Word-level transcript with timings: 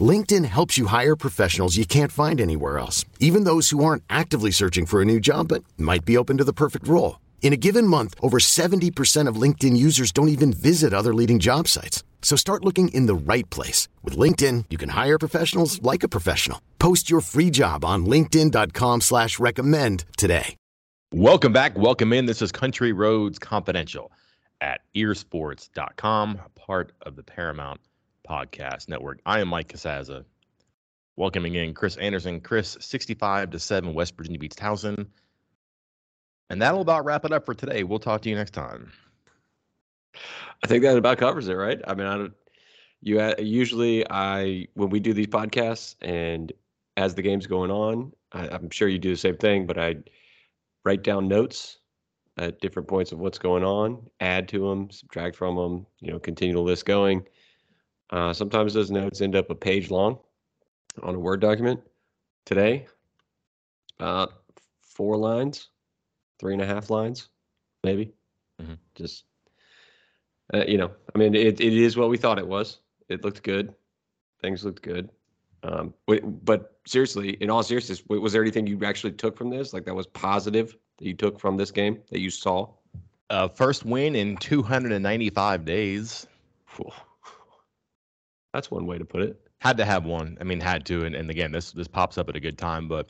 LinkedIn 0.00 0.44
helps 0.46 0.76
you 0.76 0.86
hire 0.86 1.14
professionals 1.14 1.76
you 1.76 1.86
can't 1.86 2.10
find 2.10 2.40
anywhere 2.40 2.78
else, 2.78 3.04
even 3.20 3.44
those 3.44 3.70
who 3.70 3.84
aren't 3.84 4.02
actively 4.10 4.50
searching 4.50 4.86
for 4.86 5.00
a 5.00 5.04
new 5.04 5.20
job 5.20 5.48
but 5.48 5.62
might 5.78 6.04
be 6.04 6.16
open 6.16 6.38
to 6.38 6.44
the 6.44 6.52
perfect 6.52 6.88
role. 6.88 7.20
In 7.42 7.52
a 7.52 7.58
given 7.58 7.86
month, 7.86 8.14
over 8.20 8.38
70% 8.38 9.28
of 9.28 9.36
LinkedIn 9.36 9.76
users 9.76 10.10
don't 10.10 10.28
even 10.30 10.52
visit 10.52 10.92
other 10.92 11.14
leading 11.14 11.38
job 11.38 11.68
sites. 11.68 12.02
So 12.22 12.36
start 12.36 12.64
looking 12.64 12.88
in 12.88 13.06
the 13.06 13.14
right 13.14 13.48
place. 13.50 13.86
With 14.02 14.16
LinkedIn, 14.16 14.64
you 14.70 14.78
can 14.78 14.88
hire 14.88 15.18
professionals 15.18 15.80
like 15.82 16.02
a 16.02 16.08
professional. 16.08 16.60
Post 16.80 17.10
your 17.10 17.20
free 17.20 17.50
job 17.50 17.84
on 17.84 18.06
linkedin.com 18.06 19.02
slash 19.02 19.38
recommend 19.38 20.06
today. 20.16 20.56
Welcome 21.12 21.52
back. 21.52 21.78
Welcome 21.78 22.12
in. 22.12 22.26
This 22.26 22.42
is 22.42 22.50
Country 22.50 22.92
Roads 22.92 23.38
Confidential 23.38 24.10
at 24.60 24.80
earsports.com, 24.96 26.40
part 26.56 26.92
of 27.02 27.14
the 27.14 27.22
Paramount 27.22 27.80
Podcast 28.28 28.88
Network. 28.88 29.20
I 29.26 29.40
am 29.40 29.48
Mike 29.48 29.68
Casazza. 29.68 30.24
Welcoming 31.16 31.54
in 31.54 31.74
Chris 31.74 31.96
Anderson. 31.96 32.40
Chris, 32.40 32.76
65 32.80 33.50
to 33.50 33.58
7, 33.58 33.94
West 33.94 34.16
Virginia 34.16 34.38
beats 34.38 34.56
Towson. 34.56 35.06
And 36.50 36.60
that'll 36.60 36.80
about 36.80 37.04
wrap 37.04 37.24
it 37.24 37.32
up 37.32 37.46
for 37.46 37.54
today. 37.54 37.84
We'll 37.84 37.98
talk 37.98 38.22
to 38.22 38.28
you 38.28 38.34
next 38.34 38.52
time. 38.52 38.92
I 40.62 40.66
think 40.66 40.82
that 40.82 40.96
about 40.96 41.18
covers 41.18 41.48
it, 41.48 41.54
right? 41.54 41.80
I 41.86 41.94
mean, 41.94 42.06
I 42.06 42.16
don't. 42.16 42.32
You 43.00 43.20
uh, 43.20 43.34
usually 43.38 44.08
I 44.10 44.66
when 44.74 44.88
we 44.88 44.98
do 44.98 45.12
these 45.12 45.26
podcasts 45.26 45.96
and 46.00 46.52
as 46.96 47.14
the 47.14 47.22
game's 47.22 47.46
going 47.46 47.70
on, 47.70 48.12
I, 48.32 48.48
I'm 48.48 48.70
sure 48.70 48.88
you 48.88 48.98
do 48.98 49.10
the 49.10 49.16
same 49.16 49.36
thing, 49.36 49.66
but 49.66 49.78
I 49.78 49.96
write 50.84 51.02
down 51.02 51.28
notes 51.28 51.78
at 52.38 52.60
different 52.60 52.88
points 52.88 53.12
of 53.12 53.18
what's 53.18 53.38
going 53.38 53.64
on, 53.64 54.02
add 54.20 54.48
to 54.48 54.58
them, 54.58 54.90
subtract 54.90 55.36
from 55.36 55.56
them, 55.56 55.86
you 56.00 56.10
know, 56.10 56.18
continue 56.18 56.54
the 56.54 56.60
list 56.60 56.86
going. 56.86 57.26
Uh, 58.14 58.32
sometimes 58.32 58.72
those 58.72 58.92
notes 58.92 59.20
end 59.20 59.34
up 59.34 59.50
a 59.50 59.54
page 59.56 59.90
long 59.90 60.16
on 61.02 61.16
a 61.16 61.18
Word 61.18 61.40
document. 61.40 61.80
Today, 62.44 62.86
about 63.98 64.34
four 64.82 65.16
lines, 65.16 65.70
three 66.38 66.52
and 66.52 66.62
a 66.62 66.66
half 66.66 66.90
lines, 66.90 67.28
maybe. 67.82 68.12
Mm-hmm. 68.62 68.74
Just, 68.94 69.24
uh, 70.52 70.62
you 70.64 70.78
know, 70.78 70.92
I 71.12 71.18
mean, 71.18 71.34
it, 71.34 71.60
it 71.60 71.72
is 71.72 71.96
what 71.96 72.08
we 72.08 72.16
thought 72.16 72.38
it 72.38 72.46
was. 72.46 72.78
It 73.08 73.24
looked 73.24 73.42
good. 73.42 73.74
Things 74.40 74.64
looked 74.64 74.82
good. 74.82 75.10
Um, 75.64 75.92
but 76.44 76.78
seriously, 76.86 77.30
in 77.40 77.50
all 77.50 77.64
seriousness, 77.64 78.04
was 78.06 78.32
there 78.32 78.42
anything 78.42 78.68
you 78.68 78.84
actually 78.84 79.14
took 79.14 79.36
from 79.36 79.50
this? 79.50 79.72
Like 79.72 79.86
that 79.86 79.94
was 79.94 80.06
positive 80.06 80.76
that 80.98 81.04
you 81.04 81.14
took 81.14 81.40
from 81.40 81.56
this 81.56 81.72
game 81.72 81.98
that 82.10 82.20
you 82.20 82.30
saw? 82.30 82.68
Uh, 83.30 83.48
first 83.48 83.84
win 83.84 84.14
in 84.14 84.36
295 84.36 85.64
days. 85.64 86.28
That's 88.54 88.70
one 88.70 88.86
way 88.86 88.98
to 88.98 89.04
put 89.04 89.20
it. 89.20 89.36
Had 89.58 89.76
to 89.78 89.84
have 89.84 90.04
one. 90.04 90.38
I 90.40 90.44
mean, 90.44 90.60
had 90.60 90.86
to. 90.86 91.04
And, 91.04 91.16
and 91.16 91.28
again, 91.28 91.50
this 91.50 91.72
this 91.72 91.88
pops 91.88 92.16
up 92.16 92.28
at 92.28 92.36
a 92.36 92.40
good 92.40 92.56
time. 92.56 92.86
But 92.86 93.08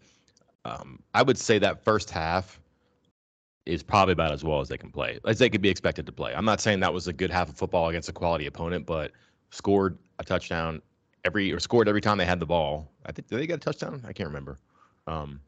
um, 0.65 1.01
I 1.13 1.23
would 1.23 1.37
say 1.37 1.59
that 1.59 1.85
first 1.85 2.11
half 2.11 2.59
is 3.67 3.83
probably 3.83 4.13
about 4.13 4.33
as 4.33 4.43
well 4.43 4.61
as 4.61 4.69
they 4.69 4.79
can 4.79 4.91
play, 4.91 5.21
as 5.27 5.39
they 5.39 5.51
could 5.51 5.61
be 5.61 5.69
expected 5.69 6.07
to 6.07 6.13
play. 6.13 6.35
I'm 6.35 6.47
not 6.47 6.63
saying 6.63 6.81
that 6.81 6.93
was 6.93 7.09
a 7.09 7.13
good 7.13 7.31
half 7.31 7.51
of 7.51 7.57
football 7.57 7.89
against 7.91 8.09
a 8.09 8.13
quality 8.13 8.47
opponent, 8.47 8.87
but 8.87 9.13
scored 9.51 9.99
a 10.19 10.25
touchdown 10.25 10.81
every 11.27 11.53
or 11.53 11.61
scored 11.61 11.89
every 11.89 12.01
time 12.01 12.17
they 12.17 12.25
had 12.25 12.41
the 12.41 12.47
ball. 12.47 12.91
I 13.05 13.13
think 13.13 13.29
did 13.29 13.39
they 13.39 13.47
get 13.47 13.57
a 13.57 13.59
touchdown? 13.59 14.03
I 14.07 14.15
can't 14.15 14.29
remember. 14.29 14.59
Um, 15.07 15.41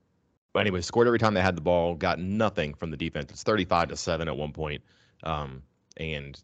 but 0.52 0.60
anyway, 0.60 0.82
scored 0.82 1.06
every 1.06 1.18
time 1.18 1.32
they 1.32 1.40
had 1.40 1.56
the 1.56 1.62
ball. 1.62 1.94
Got 1.94 2.18
nothing 2.18 2.74
from 2.74 2.90
the 2.90 2.98
defense. 2.98 3.30
It's 3.30 3.42
35 3.42 3.88
to 3.88 3.96
seven 3.96 4.28
at 4.28 4.36
one 4.36 4.52
point. 4.52 4.82
Um, 5.22 5.62
and 5.96 6.38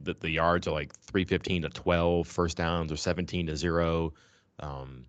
the, 0.00 0.14
the 0.20 0.30
yards 0.30 0.66
are 0.66 0.72
like 0.72 0.92
315 0.94 1.62
to 1.62 1.68
12 1.68 2.26
first 2.26 2.56
downs 2.56 2.92
or 2.92 2.96
17 2.96 3.46
to 3.46 3.56
0 3.56 4.12
um, 4.60 5.04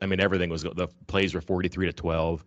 i 0.00 0.06
mean 0.06 0.20
everything 0.20 0.50
was 0.50 0.62
the 0.62 0.88
plays 1.06 1.34
were 1.34 1.40
43 1.40 1.86
to 1.86 1.92
12 1.92 2.44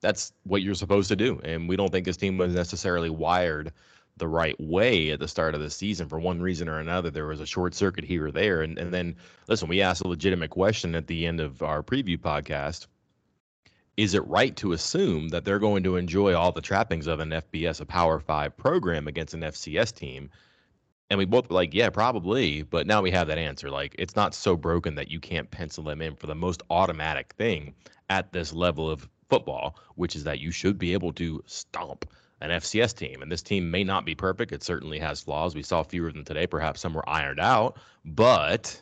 that's 0.00 0.32
what 0.44 0.62
you're 0.62 0.74
supposed 0.74 1.08
to 1.08 1.16
do 1.16 1.40
and 1.44 1.68
we 1.68 1.76
don't 1.76 1.90
think 1.90 2.06
this 2.06 2.16
team 2.16 2.38
was 2.38 2.54
necessarily 2.54 3.10
wired 3.10 3.72
the 4.20 4.28
right 4.28 4.58
way 4.60 5.10
at 5.10 5.18
the 5.18 5.26
start 5.26 5.54
of 5.54 5.60
the 5.60 5.70
season 5.70 6.06
for 6.06 6.20
one 6.20 6.40
reason 6.40 6.68
or 6.68 6.78
another. 6.78 7.10
There 7.10 7.26
was 7.26 7.40
a 7.40 7.46
short 7.46 7.74
circuit 7.74 8.04
here 8.04 8.26
or 8.26 8.30
there 8.30 8.62
and, 8.62 8.78
and 8.78 8.94
then 8.94 9.16
listen 9.48 9.68
we 9.68 9.80
asked 9.80 10.02
a 10.02 10.08
legitimate 10.08 10.50
question 10.50 10.94
at 10.94 11.08
the 11.08 11.26
end 11.26 11.40
of 11.40 11.62
our 11.62 11.82
preview 11.82 12.18
podcast. 12.18 12.86
Is 13.96 14.14
it 14.14 14.26
right 14.26 14.54
to 14.56 14.72
assume 14.72 15.28
that 15.30 15.44
they're 15.44 15.58
going 15.58 15.82
to 15.82 15.96
enjoy 15.96 16.34
all 16.34 16.52
the 16.52 16.60
trappings 16.60 17.06
of 17.06 17.20
an 17.20 17.30
FBS, 17.30 17.80
a 17.80 17.84
Power 17.84 18.20
Five 18.20 18.56
program 18.56 19.08
against 19.08 19.34
an 19.34 19.40
FCS 19.40 19.94
team? 19.94 20.30
And 21.10 21.18
we 21.18 21.24
both 21.24 21.50
were 21.50 21.56
like, 21.56 21.74
yeah, 21.74 21.90
probably. 21.90 22.62
But 22.62 22.86
now 22.86 23.02
we 23.02 23.10
have 23.10 23.26
that 23.26 23.38
answer. 23.38 23.68
Like, 23.68 23.96
it's 23.98 24.16
not 24.16 24.32
so 24.32 24.56
broken 24.56 24.94
that 24.94 25.10
you 25.10 25.18
can't 25.18 25.50
pencil 25.50 25.82
them 25.82 26.00
in 26.00 26.14
for 26.14 26.28
the 26.28 26.34
most 26.34 26.62
automatic 26.70 27.34
thing 27.36 27.74
at 28.08 28.32
this 28.32 28.52
level 28.52 28.88
of 28.88 29.08
football, 29.28 29.76
which 29.96 30.14
is 30.14 30.24
that 30.24 30.38
you 30.40 30.50
should 30.52 30.78
be 30.78 30.92
able 30.92 31.12
to 31.14 31.42
stomp 31.46 32.08
an 32.40 32.50
FCS 32.50 32.96
team. 32.96 33.22
And 33.22 33.30
this 33.30 33.42
team 33.42 33.70
may 33.70 33.84
not 33.84 34.04
be 34.04 34.14
perfect. 34.14 34.52
It 34.52 34.62
certainly 34.62 34.98
has 34.98 35.20
flaws. 35.20 35.54
We 35.54 35.62
saw 35.62 35.82
fewer 35.82 36.08
of 36.08 36.14
them 36.14 36.24
today. 36.24 36.46
Perhaps 36.46 36.80
some 36.80 36.94
were 36.94 37.08
ironed 37.08 37.40
out, 37.40 37.78
but 38.04 38.80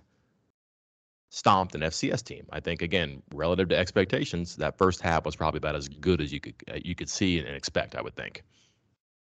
stomped 1.31 1.75
an 1.75 1.83
FCS 1.83 2.25
team. 2.25 2.47
I 2.51 2.61
think 2.61 2.83
again, 2.83 3.23
relative 3.35 3.69
to 3.71 3.77
expectations, 3.77 4.57
that 4.57 4.79
first 4.79 5.01
half 5.01 5.25
was 5.25 5.37
probably 5.37 5.59
about 5.59 5.77
as 5.77 5.89
good 5.89 6.21
as 6.21 6.33
you 6.33 6.41
could 6.41 6.55
uh, 6.71 6.79
you 6.85 6.95
could 6.95 7.09
see 7.09 7.39
and 7.39 7.49
expect. 7.49 7.95
I 7.95 8.03
would 8.03 8.15
think. 8.15 8.45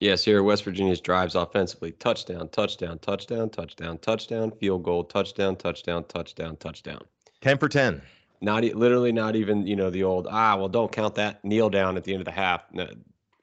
Yes, 0.01 0.25
here 0.25 0.43
West 0.45 0.65
Virginia's 0.65 1.01
drives 1.01 1.35
offensively 1.35 1.91
touchdown, 1.93 2.49
touchdown, 2.51 2.99
touchdown, 3.01 3.51
touchdown, 3.51 3.99
touchdown, 3.99 4.53
field 4.53 4.85
goal, 4.85 5.03
touchdown, 5.03 5.57
touchdown, 5.57 6.05
touchdown, 6.05 6.57
touchdown. 6.57 7.01
10 7.41 7.59
for 7.59 7.69
10. 7.69 8.01
Not 8.41 8.63
literally 8.63 9.11
not 9.11 9.35
even, 9.35 9.67
you 9.67 9.75
know, 9.75 9.91
the 9.91 10.05
old, 10.05 10.29
ah, 10.31 10.57
well, 10.57 10.69
don't 10.69 10.93
count 10.93 11.17
that 11.17 11.45
kneel 11.45 11.69
down 11.69 11.97
at 11.97 12.05
the 12.05 12.13
end 12.13 12.21
of 12.21 12.27
the 12.27 12.31
half. 12.31 12.63
No, 12.73 12.87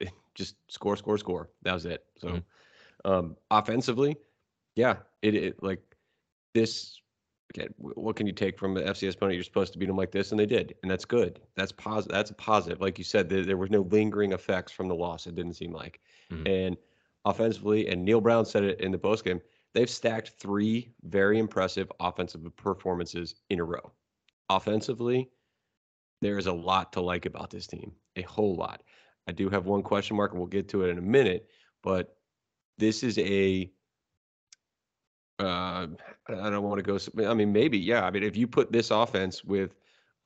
just 0.34 0.56
score, 0.68 0.96
score, 0.96 1.18
score. 1.18 1.50
That 1.62 1.74
was 1.74 1.84
it. 1.84 2.06
So 2.16 2.28
mm-hmm. 2.28 3.10
um, 3.10 3.36
offensively, 3.50 4.16
yeah, 4.74 4.96
it, 5.20 5.34
it 5.34 5.62
like 5.62 5.82
this 6.54 7.00
what 7.78 8.16
can 8.16 8.26
you 8.26 8.32
take 8.32 8.58
from 8.58 8.76
an 8.76 8.84
FCS 8.84 9.14
opponent? 9.14 9.34
You're 9.36 9.44
supposed 9.44 9.72
to 9.72 9.78
beat 9.78 9.86
them 9.86 9.96
like 9.96 10.10
this, 10.10 10.30
and 10.30 10.40
they 10.40 10.46
did, 10.46 10.74
and 10.82 10.90
that's 10.90 11.04
good. 11.04 11.40
That's 11.56 11.72
positive. 11.72 12.14
That's 12.14 12.30
a 12.30 12.34
positive. 12.34 12.80
Like 12.80 12.98
you 12.98 13.04
said, 13.04 13.28
there, 13.28 13.44
there 13.44 13.56
was 13.56 13.70
no 13.70 13.82
lingering 13.82 14.32
effects 14.32 14.72
from 14.72 14.88
the 14.88 14.94
loss. 14.94 15.26
It 15.26 15.34
didn't 15.34 15.54
seem 15.54 15.72
like. 15.72 16.00
Mm-hmm. 16.30 16.46
And 16.46 16.76
offensively, 17.24 17.88
and 17.88 18.04
Neal 18.04 18.20
Brown 18.20 18.44
said 18.44 18.64
it 18.64 18.80
in 18.80 18.92
the 18.92 18.98
postgame. 18.98 19.40
They've 19.74 19.90
stacked 19.90 20.32
three 20.38 20.92
very 21.02 21.38
impressive 21.38 21.90
offensive 22.00 22.44
performances 22.56 23.34
in 23.50 23.60
a 23.60 23.64
row. 23.64 23.92
Offensively, 24.48 25.30
there 26.22 26.38
is 26.38 26.46
a 26.46 26.52
lot 26.52 26.92
to 26.94 27.00
like 27.00 27.26
about 27.26 27.50
this 27.50 27.66
team, 27.66 27.92
a 28.16 28.22
whole 28.22 28.56
lot. 28.56 28.82
I 29.28 29.32
do 29.32 29.48
have 29.50 29.66
one 29.66 29.82
question 29.82 30.16
mark, 30.16 30.32
and 30.32 30.40
we'll 30.40 30.48
get 30.48 30.68
to 30.70 30.84
it 30.84 30.90
in 30.90 30.98
a 30.98 31.02
minute. 31.02 31.48
But 31.82 32.16
this 32.78 33.02
is 33.02 33.18
a 33.18 33.70
uh, 35.38 35.86
I 36.28 36.50
don't 36.50 36.62
want 36.62 36.82
to 36.82 36.82
go. 36.82 37.28
I 37.28 37.34
mean, 37.34 37.52
maybe, 37.52 37.78
yeah. 37.78 38.04
I 38.04 38.10
mean, 38.10 38.22
if 38.22 38.36
you 38.36 38.46
put 38.46 38.72
this 38.72 38.90
offense 38.90 39.44
with 39.44 39.74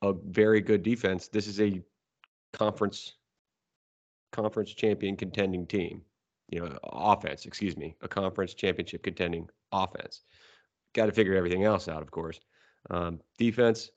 a 0.03 0.13
very 0.13 0.61
good 0.61 0.83
defense, 0.83 1.29
this 1.29 1.47
is 1.47 1.61
a 1.61 1.83
conference 2.53 3.15
conference 4.33 4.73
champion 4.73 5.17
contending 5.17 5.67
team. 5.67 6.03
You 6.49 6.61
know, 6.61 6.79
offense. 6.85 7.45
Excuse 7.45 7.77
me, 7.77 7.97
a 8.03 8.09
conference 8.09 8.55
championship 8.55 9.03
contending 9.03 9.49
offense. 9.73 10.23
Got 10.95 11.07
to 11.07 11.13
figure 11.13 11.35
everything 11.35 11.65
else 11.65 11.89
out, 11.89 12.03
of 12.03 12.11
course. 12.11 12.41
Um, 12.91 13.21
defense. 13.39 13.91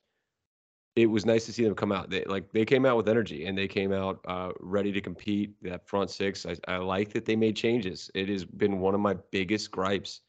It 0.95 1.07
was 1.07 1.25
nice 1.25 1.47
to 1.47 1.53
see 1.53 1.63
them 1.63 1.73
come 1.73 1.91
out. 1.91 2.11
They 2.11 2.23
like 2.25 2.51
they 2.53 2.65
came 2.65 2.85
out 2.85 2.97
with 2.97 3.09
energy 3.09 3.45
and 3.47 3.57
they 3.57 3.67
came 3.67 3.91
out 3.91 4.19
uh, 4.27 4.51
ready 4.59 4.91
to 4.91 5.01
compete. 5.01 5.55
That 5.63 5.87
front 5.87 6.11
six, 6.11 6.45
I, 6.45 6.55
I 6.67 6.77
like 6.77 7.13
that 7.13 7.25
they 7.25 7.35
made 7.35 7.55
changes. 7.55 8.11
It 8.13 8.29
has 8.29 8.45
been 8.45 8.79
one 8.79 8.93
of 8.93 8.99
my 8.99 9.15
biggest 9.31 9.71
gripes 9.71 10.21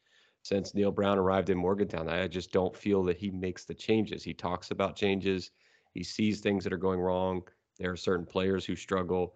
since 0.45 0.75
Neal 0.75 0.91
Brown 0.91 1.17
arrived 1.17 1.49
in 1.49 1.57
Morgantown. 1.57 2.07
I 2.07 2.27
just 2.27 2.51
don't 2.51 2.75
feel 2.75 3.03
that 3.05 3.17
he 3.17 3.31
makes 3.31 3.65
the 3.65 3.73
changes. 3.73 4.23
He 4.23 4.31
talks 4.31 4.69
about 4.69 4.95
changes, 4.95 5.49
he 5.95 6.03
sees 6.03 6.39
things 6.39 6.63
that 6.63 6.71
are 6.71 6.77
going 6.77 6.99
wrong. 6.99 7.41
There 7.79 7.91
are 7.91 7.97
certain 7.97 8.27
players 8.27 8.63
who 8.63 8.75
struggle, 8.75 9.33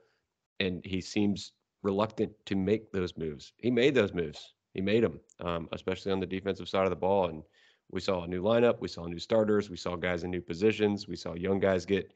and 0.60 0.86
he 0.86 1.02
seems 1.02 1.54
reluctant 1.82 2.32
to 2.46 2.56
make 2.56 2.92
those 2.92 3.18
moves. 3.18 3.54
He 3.58 3.72
made 3.72 3.96
those 3.96 4.14
moves. 4.14 4.54
He 4.76 4.82
made 4.82 5.04
them, 5.04 5.20
um, 5.40 5.68
especially 5.72 6.12
on 6.12 6.20
the 6.20 6.28
defensive 6.28 6.70
side 6.70 6.84
of 6.84 6.92
the 6.92 6.96
ball. 6.96 7.30
And 7.30 7.42
we 7.90 8.02
saw 8.02 8.24
a 8.24 8.28
new 8.28 8.44
lineup. 8.44 8.80
We 8.80 8.88
saw 8.88 9.08
new 9.08 9.18
starters. 9.18 9.68
We 9.68 9.78
saw 9.78 9.96
guys 9.96 10.24
in 10.24 10.30
new 10.30 10.42
positions. 10.42 11.08
We 11.08 11.16
saw 11.16 11.34
young 11.34 11.60
guys 11.60 11.88
get 11.88 12.14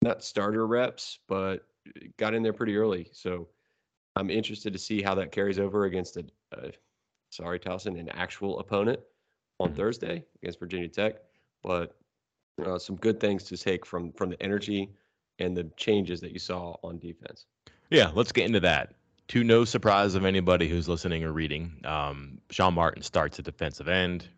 not 0.00 0.24
starter 0.24 0.66
reps, 0.66 1.18
but 1.28 1.66
got 2.16 2.32
in 2.32 2.42
there 2.42 2.54
pretty 2.54 2.78
early. 2.78 3.10
So 3.12 3.48
I'm 4.16 4.30
interested 4.30 4.72
to 4.72 4.78
see 4.78 5.02
how 5.02 5.14
that 5.16 5.32
carries 5.32 5.58
over 5.58 5.84
against 5.84 6.16
a, 6.16 6.24
a 6.52 6.70
sorry, 7.30 7.58
Towson, 7.58 7.98
an 7.98 8.08
actual 8.10 8.58
opponent 8.60 9.00
on 9.58 9.72
Mhm. 9.72 9.76
Thursday 9.76 10.24
against 10.42 10.58
Virginia 10.58 10.88
Tech. 10.88 11.16
But 11.62 11.96
uh, 12.64 12.78
some 12.78 12.96
good 12.96 13.18
things 13.20 13.44
to 13.44 13.56
take 13.56 13.86
from 13.86 14.12
from 14.12 14.30
the 14.30 14.42
energy 14.42 14.90
and 15.38 15.56
the 15.56 15.64
changes 15.76 16.20
that 16.20 16.32
you 16.32 16.38
saw 16.38 16.76
on 16.82 16.98
defense. 16.98 17.46
Yeah, 17.90 18.10
let's 18.14 18.32
get 18.32 18.44
into 18.46 18.60
that. 18.60 18.94
To 19.28 19.44
no 19.44 19.64
surprise 19.64 20.14
of 20.14 20.24
anybody 20.24 20.68
who's 20.68 20.88
listening 20.88 21.24
or 21.24 21.32
reading, 21.32 21.80
um, 21.84 22.40
Sean 22.50 22.74
Martin 22.74 23.02
starts 23.02 23.38
at 23.38 23.44
defensive 23.44 23.88
end. 23.88 24.28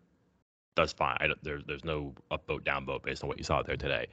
That's 0.75 0.93
fine. 0.93 1.17
I 1.19 1.27
don't, 1.27 1.43
there's 1.43 1.63
there's 1.65 1.83
no 1.83 2.13
up 2.31 2.45
boat 2.47 2.63
down 2.63 2.85
boat 2.85 3.03
based 3.03 3.23
on 3.23 3.27
what 3.27 3.37
you 3.37 3.43
saw 3.43 3.61
there 3.63 3.77
today. 3.77 4.07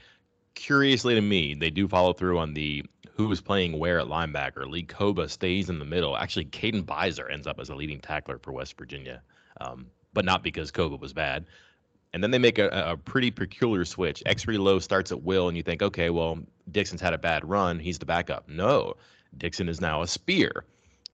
Curiously 0.55 1.15
to 1.15 1.21
me, 1.21 1.55
they 1.55 1.71
do 1.71 1.89
follow 1.89 2.13
through 2.13 2.39
on 2.39 2.55
the 2.55 2.85
who 3.13 3.31
is 3.31 3.41
playing 3.41 3.79
where 3.79 3.99
at 4.01 4.07
linebacker. 4.07 4.67
Lee 4.69 4.85
Kpogba 4.85 5.29
stays 5.29 5.69
in 5.69 5.79
the 5.79 5.85
middle. 5.85 6.17
Actually, 6.17 6.47
Caden 6.47 6.85
Bizer 6.85 7.31
ends 7.31 7.47
up 7.47 7.61
as 7.61 7.69
a 7.69 7.75
leading 7.75 8.01
tackler 8.01 8.39
for 8.39 8.53
West 8.53 8.79
Virginia, 8.79 9.23
um, 9.61 9.87
but 10.15 10.25
not 10.25 10.43
because 10.43 10.73
Kpogba 10.73 10.99
was 10.99 11.13
bad. 11.13 11.47
And 12.13 12.23
then 12.23 12.31
they 12.31 12.39
make 12.39 12.59
a, 12.59 12.69
a 12.69 12.97
pretty 12.97 13.31
peculiar 13.31 13.85
switch. 13.85 14.23
Exree 14.27 14.59
Loe 14.59 14.79
starts 14.79 15.13
at 15.13 15.23
will, 15.23 15.49
and 15.49 15.57
you 15.57 15.63
think, 15.63 15.83
okay, 15.83 16.11
well, 16.11 16.39
Dixon's 16.71 17.01
had 17.01 17.13
a 17.13 17.19
bad 17.19 17.49
run. 17.49 17.79
He's 17.79 17.99
the 17.99 18.07
backup. 18.07 18.49
No, 18.49 18.95
Dixon 19.37 19.69
is 19.69 19.81
now 19.81 20.03
a 20.03 20.09
spear. 20.09 20.65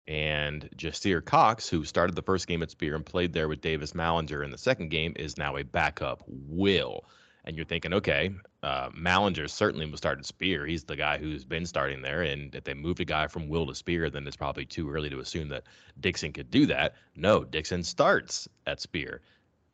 And 0.09 0.71
Jasir 0.77 1.25
Cox, 1.25 1.69
who 1.69 1.85
started 1.85 2.15
the 2.15 2.23
first 2.23 2.47
game 2.47 2.62
at 2.62 2.71
Spear 2.71 2.94
and 2.94 3.05
played 3.05 3.32
there 3.32 3.49
with 3.49 3.61
Davis 3.61 3.93
Mallinger 3.93 4.44
in 4.44 4.53
the 4.53 4.59
second 4.59 4.91
game, 4.91 5.12
is 5.17 5.37
now 5.37 5.56
a 5.56 5.65
backup 5.65 6.23
will. 6.29 7.05
And 7.46 7.56
you're 7.56 7.64
thinking, 7.64 7.94
okay, 7.94 8.31
uh, 8.64 8.88
Mallinger 8.90 9.48
certainly 9.48 9.88
was 9.88 9.98
starting 9.98 10.25
Spear. 10.25 10.66
He's 10.66 10.82
the 10.82 10.96
guy 10.96 11.16
who's 11.16 11.44
been 11.44 11.64
starting 11.64 12.02
there. 12.02 12.22
And 12.22 12.52
if 12.54 12.64
they 12.64 12.75
moved 12.75 12.98
a 12.98 13.04
guy 13.04 13.28
from 13.28 13.48
Will 13.48 13.66
to 13.69 13.75
Spear, 13.75 14.10
then 14.10 14.26
it's 14.26 14.37
probably 14.37 14.64
too 14.64 14.90
early 14.90 15.08
to 15.10 15.20
assume 15.20 15.48
that 15.50 15.62
Dixon 16.00 16.32
could 16.32 16.50
do 16.50 16.66
that. 16.66 16.96
No, 17.14 17.44
Dixon 17.44 17.84
starts 17.84 18.48
at 18.66 18.81
Spear. 18.81 19.20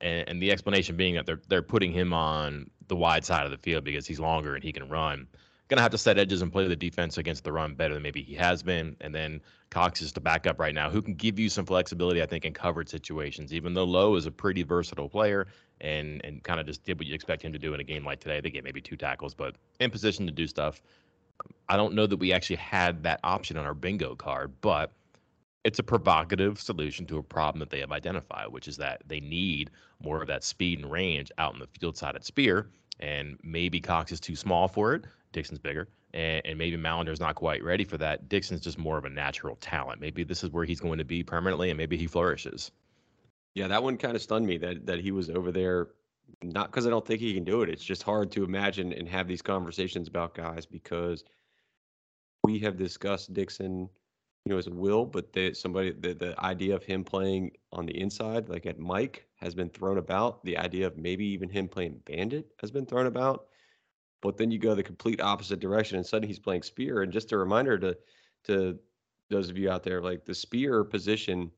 And, 0.02 0.28
and 0.28 0.42
the 0.42 0.52
explanation 0.52 0.96
being 0.96 1.14
that 1.14 1.24
they're 1.24 1.40
they're 1.48 1.62
putting 1.62 1.92
him 1.92 2.12
on 2.12 2.70
the 2.88 2.96
wide 2.96 3.24
side 3.24 3.46
of 3.46 3.52
the 3.52 3.58
field 3.58 3.84
because 3.84 4.06
he's 4.06 4.20
longer 4.20 4.54
and 4.54 4.62
he 4.62 4.72
can 4.72 4.88
run. 4.88 5.26
Gonna 5.68 5.80
have 5.80 5.92
to 5.92 5.98
set 5.98 6.18
edges 6.18 6.42
and 6.42 6.52
play 6.52 6.68
the 6.68 6.76
defense 6.76 7.16
against 7.16 7.44
the 7.44 7.52
run 7.52 7.74
better 7.74 7.94
than 7.94 8.02
maybe 8.02 8.22
he 8.22 8.34
has 8.34 8.62
been. 8.62 8.96
And 9.00 9.14
then 9.14 9.40
Cox 9.70 10.02
is 10.02 10.12
the 10.12 10.20
backup 10.20 10.60
right 10.60 10.74
now, 10.74 10.90
who 10.90 11.00
can 11.00 11.14
give 11.14 11.38
you 11.38 11.48
some 11.48 11.64
flexibility, 11.64 12.20
I 12.20 12.26
think, 12.26 12.44
in 12.44 12.52
covered 12.52 12.90
situations. 12.90 13.54
Even 13.54 13.72
though 13.72 13.84
Loe 13.84 14.16
is 14.16 14.26
a 14.26 14.30
pretty 14.30 14.64
versatile 14.64 15.08
player 15.08 15.46
and 15.82 16.24
and 16.24 16.42
kind 16.42 16.58
of 16.58 16.66
just 16.66 16.84
did 16.84 16.98
what 16.98 17.06
you 17.06 17.14
expect 17.14 17.42
him 17.42 17.52
to 17.52 17.58
do 17.58 17.74
in 17.74 17.80
a 17.80 17.84
game 17.84 18.04
like 18.04 18.20
today. 18.20 18.40
They 18.40 18.50
get 18.50 18.64
maybe 18.64 18.80
two 18.80 18.96
tackles, 18.96 19.34
but 19.34 19.56
in 19.80 19.90
position 19.90 20.26
to 20.26 20.32
do 20.32 20.46
stuff. 20.46 20.80
I 21.68 21.76
don't 21.76 21.94
know 21.94 22.06
that 22.06 22.18
we 22.18 22.32
actually 22.32 22.56
had 22.56 23.02
that 23.02 23.18
option 23.24 23.56
on 23.56 23.66
our 23.66 23.74
bingo 23.74 24.14
card, 24.14 24.52
but 24.60 24.92
it's 25.64 25.78
a 25.78 25.82
provocative 25.82 26.60
solution 26.60 27.06
to 27.06 27.18
a 27.18 27.22
problem 27.22 27.60
that 27.60 27.70
they 27.70 27.80
have 27.80 27.92
identified, 27.92 28.48
which 28.48 28.68
is 28.68 28.76
that 28.78 29.02
they 29.06 29.20
need 29.20 29.70
more 30.00 30.20
of 30.20 30.28
that 30.28 30.44
speed 30.44 30.80
and 30.80 30.90
range 30.90 31.30
out 31.38 31.54
in 31.54 31.60
the 31.60 31.66
field 31.66 31.96
side 31.96 32.16
at 32.16 32.24
Spear. 32.24 32.68
And 33.00 33.38
maybe 33.42 33.80
Cox 33.80 34.12
is 34.12 34.20
too 34.20 34.36
small 34.36 34.68
for 34.68 34.94
it. 34.94 35.04
Dixon's 35.32 35.58
bigger. 35.58 35.88
And, 36.14 36.42
and 36.44 36.58
maybe 36.58 36.76
Mallinger's 36.76 37.20
not 37.20 37.36
quite 37.36 37.62
ready 37.62 37.84
for 37.84 37.96
that. 37.98 38.28
Dixon's 38.28 38.60
just 38.60 38.78
more 38.78 38.98
of 38.98 39.04
a 39.04 39.10
natural 39.10 39.56
talent. 39.56 40.00
Maybe 40.00 40.24
this 40.24 40.44
is 40.44 40.50
where 40.50 40.64
he's 40.64 40.80
going 40.80 40.98
to 40.98 41.04
be 41.04 41.22
permanently 41.22 41.70
and 41.70 41.78
maybe 41.78 41.96
he 41.96 42.06
flourishes. 42.06 42.70
Yeah, 43.54 43.68
that 43.68 43.82
one 43.82 43.98
kind 43.98 44.16
of 44.16 44.22
stunned 44.22 44.46
me 44.46 44.58
that 44.58 44.86
that 44.86 45.00
he 45.00 45.12
was 45.12 45.30
over 45.30 45.52
there. 45.52 45.88
Not 46.42 46.70
because 46.70 46.86
I 46.86 46.90
don't 46.90 47.06
think 47.06 47.20
he 47.20 47.34
can 47.34 47.44
do 47.44 47.62
it. 47.62 47.68
It's 47.68 47.84
just 47.84 48.02
hard 48.02 48.30
to 48.32 48.44
imagine 48.44 48.92
and 48.92 49.08
have 49.08 49.28
these 49.28 49.42
conversations 49.42 50.08
about 50.08 50.34
guys 50.34 50.64
because 50.64 51.24
we 52.44 52.58
have 52.60 52.76
discussed 52.76 53.34
Dixon, 53.34 53.88
you 54.44 54.52
know, 54.52 54.56
as 54.56 54.66
a 54.66 54.70
will, 54.70 55.04
but 55.04 55.32
they, 55.32 55.52
somebody 55.52 55.92
the, 55.92 56.14
the 56.14 56.40
idea 56.40 56.74
of 56.74 56.82
him 56.84 57.04
playing 57.04 57.52
on 57.72 57.86
the 57.86 58.00
inside, 58.00 58.48
like 58.48 58.66
at 58.66 58.78
Mike, 58.78 59.26
has 59.36 59.54
been 59.54 59.68
thrown 59.68 59.98
about. 59.98 60.42
The 60.44 60.56
idea 60.56 60.86
of 60.86 60.96
maybe 60.96 61.26
even 61.26 61.48
him 61.48 61.68
playing 61.68 62.00
Bandit 62.06 62.46
has 62.60 62.70
been 62.70 62.86
thrown 62.86 63.06
about. 63.06 63.46
But 64.22 64.36
then 64.36 64.50
you 64.50 64.58
go 64.58 64.74
the 64.74 64.82
complete 64.82 65.20
opposite 65.20 65.60
direction, 65.60 65.96
and 65.96 66.06
suddenly 66.06 66.28
he's 66.28 66.38
playing 66.38 66.62
Spear. 66.62 67.02
And 67.02 67.12
just 67.12 67.32
a 67.32 67.36
reminder 67.36 67.78
to 67.78 67.96
to 68.44 68.78
those 69.30 69.50
of 69.50 69.58
you 69.58 69.70
out 69.70 69.82
there, 69.82 70.00
like 70.00 70.24
the 70.24 70.34
Spear 70.34 70.84
position 70.84 71.50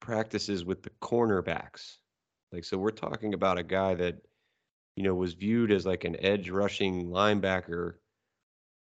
practices 0.00 0.64
with 0.64 0.82
the 0.82 0.90
cornerbacks. 1.02 1.96
Like, 2.52 2.64
so 2.64 2.78
we're 2.78 2.90
talking 2.90 3.34
about 3.34 3.58
a 3.58 3.62
guy 3.62 3.94
that, 3.94 4.16
you 4.96 5.02
know, 5.02 5.14
was 5.14 5.34
viewed 5.34 5.70
as 5.70 5.86
like 5.86 6.04
an 6.04 6.16
edge 6.18 6.50
rushing 6.50 7.08
linebacker 7.08 7.94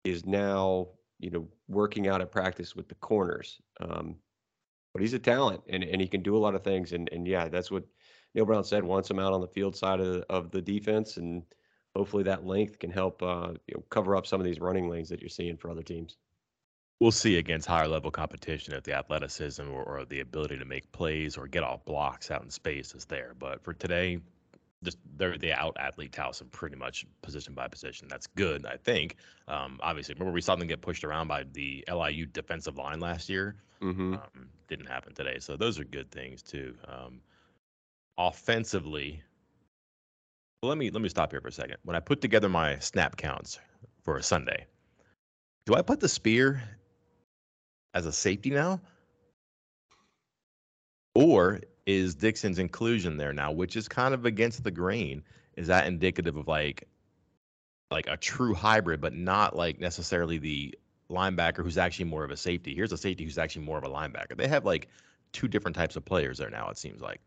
is 0.03 0.25
now, 0.25 0.88
you 1.19 1.29
know, 1.29 1.47
working 1.67 2.07
out 2.07 2.21
at 2.21 2.31
practice 2.31 2.75
with 2.75 2.88
the 2.88 2.95
corners. 2.95 3.61
Um, 3.81 4.15
but 4.94 5.01
he's 5.01 5.13
a 5.13 5.19
talent 5.19 5.61
and, 5.69 5.83
and 5.83 6.01
he 6.01 6.07
can 6.07 6.23
do 6.23 6.35
a 6.35 6.39
lot 6.39 6.56
of 6.56 6.63
things. 6.63 6.94
And, 6.94 7.09
and 7.11 7.27
yeah, 7.27 7.47
that's 7.50 7.69
what 7.69 7.83
Neal 8.33 8.45
Brown 8.45 8.63
said, 8.63 8.83
wants 8.83 9.09
him 9.09 9.19
out 9.19 9.33
on 9.33 9.41
the 9.41 9.47
field 9.47 9.75
side 9.75 10.00
of 10.00 10.07
the, 10.07 10.25
of 10.29 10.51
the 10.51 10.61
defense. 10.61 11.17
And 11.17 11.44
hopefully 11.95 12.23
that 12.23 12.45
length 12.45 12.79
can 12.79 12.91
help, 12.91 13.21
uh, 13.21 13.51
you 13.67 13.75
know, 13.75 13.83
cover 13.89 14.15
up 14.15 14.25
some 14.25 14.39
of 14.39 14.45
these 14.45 14.59
running 14.59 14.89
lanes 14.89 15.09
that 15.09 15.19
you're 15.19 15.29
seeing 15.29 15.57
for 15.57 15.69
other 15.69 15.83
teams. 15.83 16.17
We'll 16.99 17.11
see 17.11 17.37
against 17.37 17.65
higher 17.65 17.87
level 17.87 18.11
competition 18.11 18.73
if 18.73 18.83
the 18.83 18.93
athleticism 18.93 19.69
or, 19.69 19.83
or 19.83 20.05
the 20.05 20.19
ability 20.19 20.57
to 20.57 20.65
make 20.65 20.91
plays 20.91 21.37
or 21.37 21.47
get 21.47 21.63
off 21.63 21.85
blocks 21.85 22.29
out 22.29 22.43
in 22.43 22.49
space 22.49 22.93
is 22.93 23.05
there. 23.05 23.33
But 23.39 23.63
for 23.63 23.73
today, 23.73 24.19
just 24.83 24.97
they're 25.17 25.37
the 25.37 25.53
out 25.53 25.75
athlete 25.79 26.11
Towson 26.11 26.49
pretty 26.51 26.75
much 26.75 27.05
position 27.21 27.53
by 27.53 27.67
position. 27.67 28.07
That's 28.09 28.27
good, 28.27 28.65
I 28.65 28.77
think. 28.77 29.15
Um, 29.47 29.79
obviously, 29.81 30.13
remember 30.15 30.33
we 30.33 30.41
saw 30.41 30.55
them 30.55 30.67
get 30.67 30.81
pushed 30.81 31.03
around 31.03 31.27
by 31.27 31.43
the 31.53 31.85
LIU 31.91 32.25
defensive 32.25 32.77
line 32.77 32.99
last 32.99 33.29
year. 33.29 33.55
Mm-hmm. 33.81 34.15
Um, 34.15 34.49
didn't 34.67 34.87
happen 34.87 35.13
today, 35.13 35.37
so 35.39 35.55
those 35.55 35.79
are 35.79 35.83
good 35.83 36.11
things 36.11 36.41
too. 36.41 36.75
Um, 36.87 37.21
offensively, 38.17 39.21
well, 40.61 40.69
let 40.69 40.77
me 40.77 40.89
let 40.91 41.01
me 41.01 41.09
stop 41.09 41.31
here 41.31 41.41
for 41.41 41.47
a 41.47 41.51
second. 41.51 41.77
When 41.83 41.95
I 41.95 41.99
put 41.99 42.21
together 42.21 42.49
my 42.49 42.79
snap 42.79 43.17
counts 43.17 43.59
for 44.03 44.17
a 44.17 44.23
Sunday, 44.23 44.65
do 45.65 45.75
I 45.75 45.81
put 45.81 45.99
the 45.99 46.09
spear 46.09 46.61
as 47.94 48.06
a 48.06 48.12
safety 48.12 48.50
now? 48.50 48.80
Or 51.15 51.62
is 51.86 52.15
Dixon's 52.15 52.59
inclusion 52.59 53.18
there 53.18 53.33
now, 53.33 53.51
which 53.51 53.75
is 53.75 53.88
kind 53.88 54.13
of 54.13 54.25
against 54.25 54.63
the 54.63 54.71
grain? 54.71 55.24
Is 55.56 55.68
that 55.68 55.88
indicative 55.88 56.38
of 56.38 56.47
like 56.47 56.88
like 57.91 58.07
a 58.07 58.18
true 58.18 58.53
hybrid, 58.53 59.01
but 59.01 59.13
not 59.13 59.56
like 59.56 59.80
necessarily 59.80 60.38
the 60.38 60.77
linebacker 61.09 61.63
who's 61.63 61.77
actually 61.77 62.06
more 62.06 62.24
of 62.24 62.31
a 62.31 62.38
safety? 62.38 62.75
Here's 62.75 62.91
a 62.91 62.97
safety 62.97 63.24
who's 63.24 63.38
actually 63.38 63.65
more 63.65 63.77
of 63.77 63.83
a 63.83 63.89
linebacker. 63.89 64.37
They 64.37 64.47
have 64.47 64.66
like 64.66 64.87
two 65.33 65.47
different 65.47 65.75
types 65.75 65.95
of 65.95 66.06
players 66.06 66.37
there 66.37 66.49
now, 66.49 66.69
it 66.69 66.78
seems 66.78 67.02
like. 67.02 67.19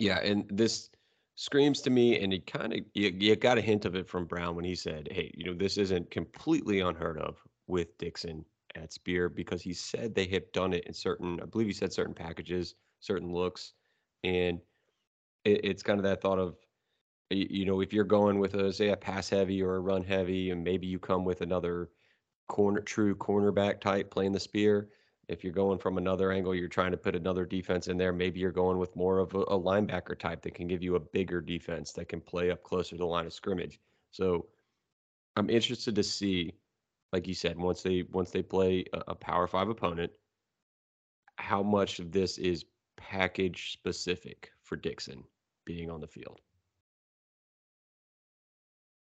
Yeah, 0.00 0.18
and 0.18 0.44
this 0.50 0.90
screams 1.36 1.80
to 1.82 1.90
me, 1.90 2.20
and 2.20 2.32
it 2.32 2.46
kind 2.46 2.72
of 2.72 2.80
you, 2.94 3.14
you 3.16 3.36
got 3.36 3.58
a 3.58 3.60
hint 3.60 3.84
of 3.84 3.94
it 3.94 4.08
from 4.08 4.26
Brown 4.26 4.56
when 4.56 4.64
he 4.64 4.74
said, 4.74 5.08
"Hey, 5.10 5.30
you 5.34 5.46
know, 5.46 5.54
this 5.54 5.78
isn't 5.78 6.10
completely 6.10 6.80
unheard 6.80 7.18
of 7.18 7.36
with 7.66 7.96
Dixon 7.98 8.44
at 8.78 8.92
Spear 8.92 9.28
because 9.28 9.62
he 9.62 9.72
said 9.72 10.14
they 10.14 10.26
have 10.26 10.50
done 10.52 10.72
it 10.72 10.84
in 10.86 10.94
certain, 10.94 11.40
I 11.40 11.46
believe 11.46 11.66
he 11.66 11.72
said 11.72 11.92
certain 11.92 12.14
packages, 12.14 12.74
certain 13.00 13.32
looks, 13.32 13.72
and 14.24 14.60
it, 15.44 15.64
it's 15.64 15.82
kind 15.82 15.98
of 15.98 16.04
that 16.04 16.20
thought 16.20 16.38
of, 16.38 16.56
you 17.30 17.64
know, 17.66 17.80
if 17.80 17.92
you're 17.92 18.04
going 18.04 18.38
with 18.38 18.54
a 18.54 18.72
say 18.72 18.88
a 18.88 18.96
pass 18.96 19.28
heavy 19.28 19.62
or 19.62 19.76
a 19.76 19.80
run 19.80 20.02
heavy, 20.02 20.50
and 20.50 20.64
maybe 20.64 20.86
you 20.86 20.98
come 20.98 21.24
with 21.24 21.42
another 21.42 21.90
corner, 22.48 22.80
true 22.80 23.14
cornerback 23.14 23.80
type 23.80 24.10
playing 24.10 24.32
the 24.32 24.40
Spear." 24.40 24.88
If 25.28 25.44
you're 25.44 25.52
going 25.52 25.78
from 25.78 25.98
another 25.98 26.32
angle, 26.32 26.54
you're 26.54 26.68
trying 26.68 26.90
to 26.92 26.96
put 26.96 27.14
another 27.14 27.44
defense 27.44 27.88
in 27.88 27.98
there. 27.98 28.14
Maybe 28.14 28.40
you're 28.40 28.50
going 28.50 28.78
with 28.78 28.96
more 28.96 29.18
of 29.18 29.34
a, 29.34 29.40
a 29.40 29.60
linebacker 29.60 30.18
type 30.18 30.40
that 30.40 30.54
can 30.54 30.66
give 30.66 30.82
you 30.82 30.96
a 30.96 31.00
bigger 31.00 31.42
defense 31.42 31.92
that 31.92 32.08
can 32.08 32.22
play 32.22 32.50
up 32.50 32.62
closer 32.62 32.92
to 32.92 32.96
the 32.96 33.04
line 33.04 33.26
of 33.26 33.34
scrimmage. 33.34 33.78
So 34.10 34.46
I'm 35.36 35.50
interested 35.50 35.94
to 35.96 36.02
see, 36.02 36.54
like 37.12 37.26
you 37.26 37.34
said, 37.34 37.58
once 37.58 37.82
they 37.82 38.04
once 38.12 38.30
they 38.30 38.42
play 38.42 38.84
a, 38.92 39.02
a 39.08 39.14
power 39.14 39.46
five 39.46 39.68
opponent, 39.68 40.12
how 41.36 41.62
much 41.62 41.98
of 41.98 42.12
this 42.12 42.38
is 42.38 42.64
package 42.96 43.72
specific 43.72 44.50
for 44.62 44.76
Dixon 44.76 45.24
being 45.64 45.90
on 45.90 46.00
the 46.00 46.06
field. 46.06 46.40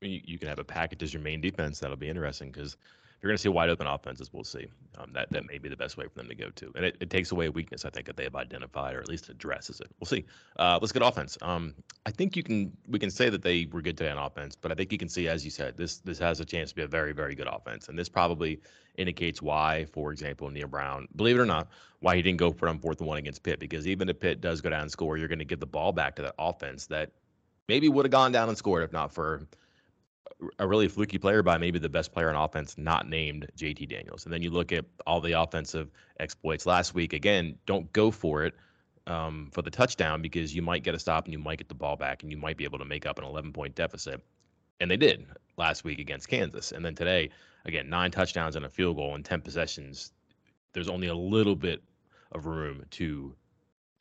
You, 0.02 0.20
you 0.24 0.38
can 0.38 0.50
have 0.50 0.60
a 0.60 0.64
package 0.64 1.02
as 1.02 1.14
your 1.14 1.24
main 1.24 1.42
defense. 1.42 1.80
That'll 1.80 1.96
be 1.96 2.10
interesting 2.10 2.52
because 2.52 2.78
you're 3.22 3.30
going 3.30 3.38
to 3.38 3.42
see 3.42 3.50
wide 3.50 3.70
open 3.70 3.88
offenses, 3.88 4.32
we'll 4.32 4.44
see. 4.44 4.68
Um, 4.98 5.12
that 5.14 5.32
that 5.32 5.48
may 5.48 5.58
be 5.58 5.68
the 5.68 5.76
best 5.76 5.98
way 5.98 6.06
for 6.08 6.16
them 6.16 6.30
to 6.30 6.36
go 6.36 6.50
to, 6.50 6.72
and 6.76 6.86
it, 6.86 6.98
it 7.00 7.10
takes 7.10 7.32
away 7.32 7.48
a 7.48 7.52
weakness 7.52 7.84
I 7.84 7.90
think 7.90 8.06
that 8.06 8.16
they 8.16 8.24
have 8.24 8.36
identified, 8.36 8.96
or 8.96 9.00
at 9.00 9.10
least 9.10 9.30
addresses 9.30 9.80
it. 9.82 9.88
We'll 10.00 10.08
see. 10.08 10.26
Uh, 10.58 10.78
let's 10.82 10.92
get 10.94 11.02
offense. 11.02 11.38
Um, 11.42 11.74
I 12.06 12.12
think 12.12 12.36
you 12.36 12.44
can 12.44 12.72
we 12.88 13.00
can 13.00 13.10
say 13.10 13.30
that 13.30 13.42
they 13.42 13.68
were 13.72 13.82
good 13.82 13.98
today 13.98 14.12
on 14.12 14.18
offense, 14.18 14.56
but 14.56 14.72
I 14.72 14.76
think 14.76 14.92
you 14.92 14.98
can 14.98 15.10
see, 15.10 15.28
as 15.28 15.44
you 15.44 15.52
said, 15.52 15.76
this 15.76 15.98
this 15.98 16.20
has 16.20 16.40
a 16.40 16.46
chance 16.46 16.70
to 16.70 16.76
be 16.76 16.84
a 16.84 16.88
very 16.88 17.14
very 17.14 17.36
good 17.36 17.48
offense, 17.48 17.90
and 17.90 17.98
this 17.98 18.10
probably 18.10 18.62
indicates 18.98 19.42
why, 19.42 19.86
for 19.92 20.12
example, 20.12 20.50
Neal 20.50 20.68
Brown, 20.68 21.08
believe 21.16 21.38
it 21.38 21.42
or 21.42 21.46
not, 21.46 21.68
why 22.00 22.16
he 22.16 22.22
didn't 22.22 22.38
go 22.38 22.52
for 22.52 22.68
it 22.68 22.70
on 22.70 22.80
fourth 22.80 23.00
and 23.00 23.08
one 23.08 23.18
against 23.18 23.44
Pitt, 23.44 23.60
because 23.60 23.88
even 23.88 24.08
if 24.08 24.20
Pitt 24.20 24.40
does 24.40 24.62
go 24.62 24.70
down 24.70 24.84
and 24.84 24.92
score, 24.92 25.18
you're 25.18 25.28
going 25.28 25.40
to 25.40 25.46
give 25.46 25.60
the 25.60 25.66
ball 25.66 25.92
back 25.92 26.16
to 26.16 26.22
that 26.22 26.36
offense 26.40 26.86
that 26.88 27.12
maybe 27.68 27.90
would 27.90 28.06
have 28.06 28.12
gone 28.12 28.32
down 28.32 28.48
and 28.48 28.58
scored 28.58 28.84
if 28.84 28.94
not 28.94 29.14
for 29.14 29.48
a 30.60 30.68
really 30.68 30.88
fluky 30.88 31.18
player 31.18 31.42
by 31.42 31.58
maybe 31.58 31.80
the 31.80 31.90
best 31.90 32.12
player 32.12 32.30
on 32.30 32.36
offense, 32.36 32.78
not 32.78 33.08
named 33.08 33.48
JT 33.58 33.88
Daniels. 33.90 34.26
And 34.26 34.34
then 34.34 34.42
you 34.42 34.50
look 34.50 34.72
at 34.72 34.86
all 35.08 35.22
the 35.22 35.34
offensive 35.34 35.90
exploits 36.20 36.66
last 36.66 36.94
week. 36.94 37.14
Again, 37.14 37.58
don't 37.66 37.92
go 37.94 38.12
for 38.12 38.44
it 38.44 38.54
um, 39.08 39.50
for 39.52 39.62
the 39.62 39.70
touchdown 39.70 40.22
because 40.22 40.56
you 40.56 40.62
might 40.62 40.84
get 40.84 40.96
a 40.96 41.00
stop 41.00 41.26
and 41.26 41.34
you 41.34 41.40
might 41.40 41.58
get 41.58 41.70
the 41.70 41.76
ball 41.76 41.96
back 41.96 42.24
and 42.24 42.32
you 42.32 42.38
might 42.38 42.58
be 42.58 42.64
able 42.64 42.80
to 42.80 42.86
make 42.86 43.06
up 43.06 43.18
an 43.18 43.26
11 43.26 43.54
point 43.54 43.76
deficit. 43.76 44.22
And 44.80 44.92
they 44.92 44.98
did 44.98 45.26
last 45.58 45.84
week 45.84 46.00
against 46.00 46.28
Kansas. 46.28 46.72
And 46.72 46.84
then 46.84 46.96
today, 46.96 47.30
again, 47.66 47.90
nine 47.90 48.12
touchdowns 48.12 48.56
and 48.56 48.66
a 48.66 48.70
field 48.70 48.98
goal 48.98 49.16
in 49.16 49.24
10 49.24 49.42
possessions. 49.42 50.12
There's 50.74 50.90
only 50.90 51.08
a 51.08 51.16
little 51.16 51.56
bit 51.56 51.82
of 52.34 52.46
room 52.46 52.84
to 52.92 53.34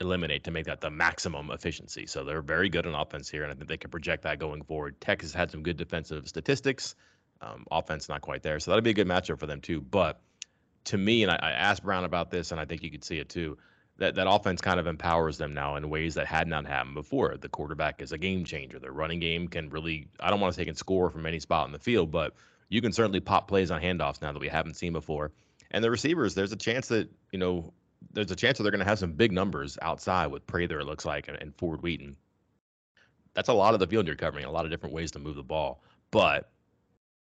eliminate 0.05 0.45
to 0.45 0.51
make 0.51 0.67
that 0.67 0.81
the 0.81 0.91
maximum 0.91 1.51
efficiency. 1.51 2.07
So 2.07 2.25
they're 2.25 2.43
very 2.43 2.69
good 2.69 2.87
on 2.87 2.95
offense 2.95 3.29
here, 3.29 3.43
and 3.43 3.53
I 3.53 3.55
think 3.55 3.69
they 3.69 3.77
can 3.77 3.91
project 3.91 4.23
that 4.23 4.39
going 4.39 4.63
forward. 4.63 5.01
Texas 5.01 5.33
had 5.33 5.51
some 5.51 5.63
good 5.63 5.77
defensive 5.77 6.29
statistics. 6.29 6.95
Um, 7.41 7.67
offense 7.71 8.09
not 8.09 8.23
quite 8.23 8.43
there, 8.43 8.61
so 8.61 8.71
that'll 8.71 8.83
be 8.83 8.91
a 8.91 8.95
good 8.95 9.09
matchup 9.09 9.39
for 9.41 9.47
them 9.47 9.61
too. 9.61 9.81
But 9.81 10.21
to 10.85 10.99
me, 10.99 11.23
and 11.23 11.33
I, 11.33 11.37
I, 11.37 11.51
asked 11.51 11.83
Brown 11.83 12.05
about 12.05 12.31
this, 12.31 12.53
and 12.53 12.61
I 12.61 12.65
think 12.65 12.83
you 12.83 12.91
could 12.91 13.05
see 13.05 13.19
it 13.19 13.29
too. 13.29 13.59
That 13.99 14.15
that 14.15 14.29
offense 14.29 14.61
kind 14.61 14.81
of 14.81 14.87
empowers 14.87 15.39
them 15.39 15.53
now 15.55 15.77
in 15.77 15.91
ways 15.91 16.15
that 16.15 16.27
had 16.27 16.49
not 16.49 16.67
happened 16.67 16.95
before. 16.95 17.37
The 17.37 17.49
quarterback 17.49 18.01
is 18.01 18.13
a 18.13 18.19
game 18.19 18.45
changer. 18.45 18.79
Their 18.79 18.93
running 18.93 19.21
game 19.21 19.49
can 19.49 19.69
really, 19.71 20.09
I 20.21 20.31
don't 20.31 20.41
want 20.41 20.55
to 20.55 20.61
say 20.61 20.65
can 20.65 20.75
score 20.75 21.11
from 21.11 21.27
any 21.27 21.39
spot 21.39 21.67
in 21.67 21.73
the 21.73 21.79
field, 21.79 22.11
but 22.11 22.35
you 22.69 22.81
can 22.81 22.93
certainly 22.93 23.21
pop 23.21 23.47
plays 23.47 23.71
on 23.71 23.81
handoffs 23.81 24.21
now 24.23 24.33
that 24.33 24.41
we 24.41 24.49
haven't 24.49 24.75
seen 24.75 24.93
before. 24.93 25.33
And 25.71 25.83
the 25.83 25.91
receivers, 25.91 26.35
there's 26.35 26.53
a 26.53 26.57
chance 26.57 26.89
that 26.89 27.09
you 27.31 27.39
know 27.39 27.73
there's 28.13 28.31
a 28.31 28.37
chance 28.37 28.59
that 28.59 28.65
they're 28.65 28.73
going 28.73 28.81
to 28.81 28.89
have 28.89 28.99
some 28.99 29.13
big 29.13 29.33
numbers 29.33 29.79
outside 29.83 30.29
with 30.29 30.47
Prather, 30.47 30.81
it 30.81 30.87
looks 30.87 31.05
like, 31.05 31.29
and, 31.29 31.37
and 31.41 31.55
Ford 31.57 31.83
Wheaton. 31.83 32.17
That's 33.35 33.49
a 33.49 33.53
lot 33.53 33.75
of 33.75 33.81
the 33.81 33.87
field 33.87 34.07
you're 34.07 34.17
covering, 34.17 34.45
a 34.45 34.51
lot 34.51 34.65
of 34.65 34.71
different 34.71 34.95
ways 34.95 35.11
to 35.13 35.19
move 35.19 35.37
the 35.37 35.43
ball. 35.43 35.83
But 36.11 36.51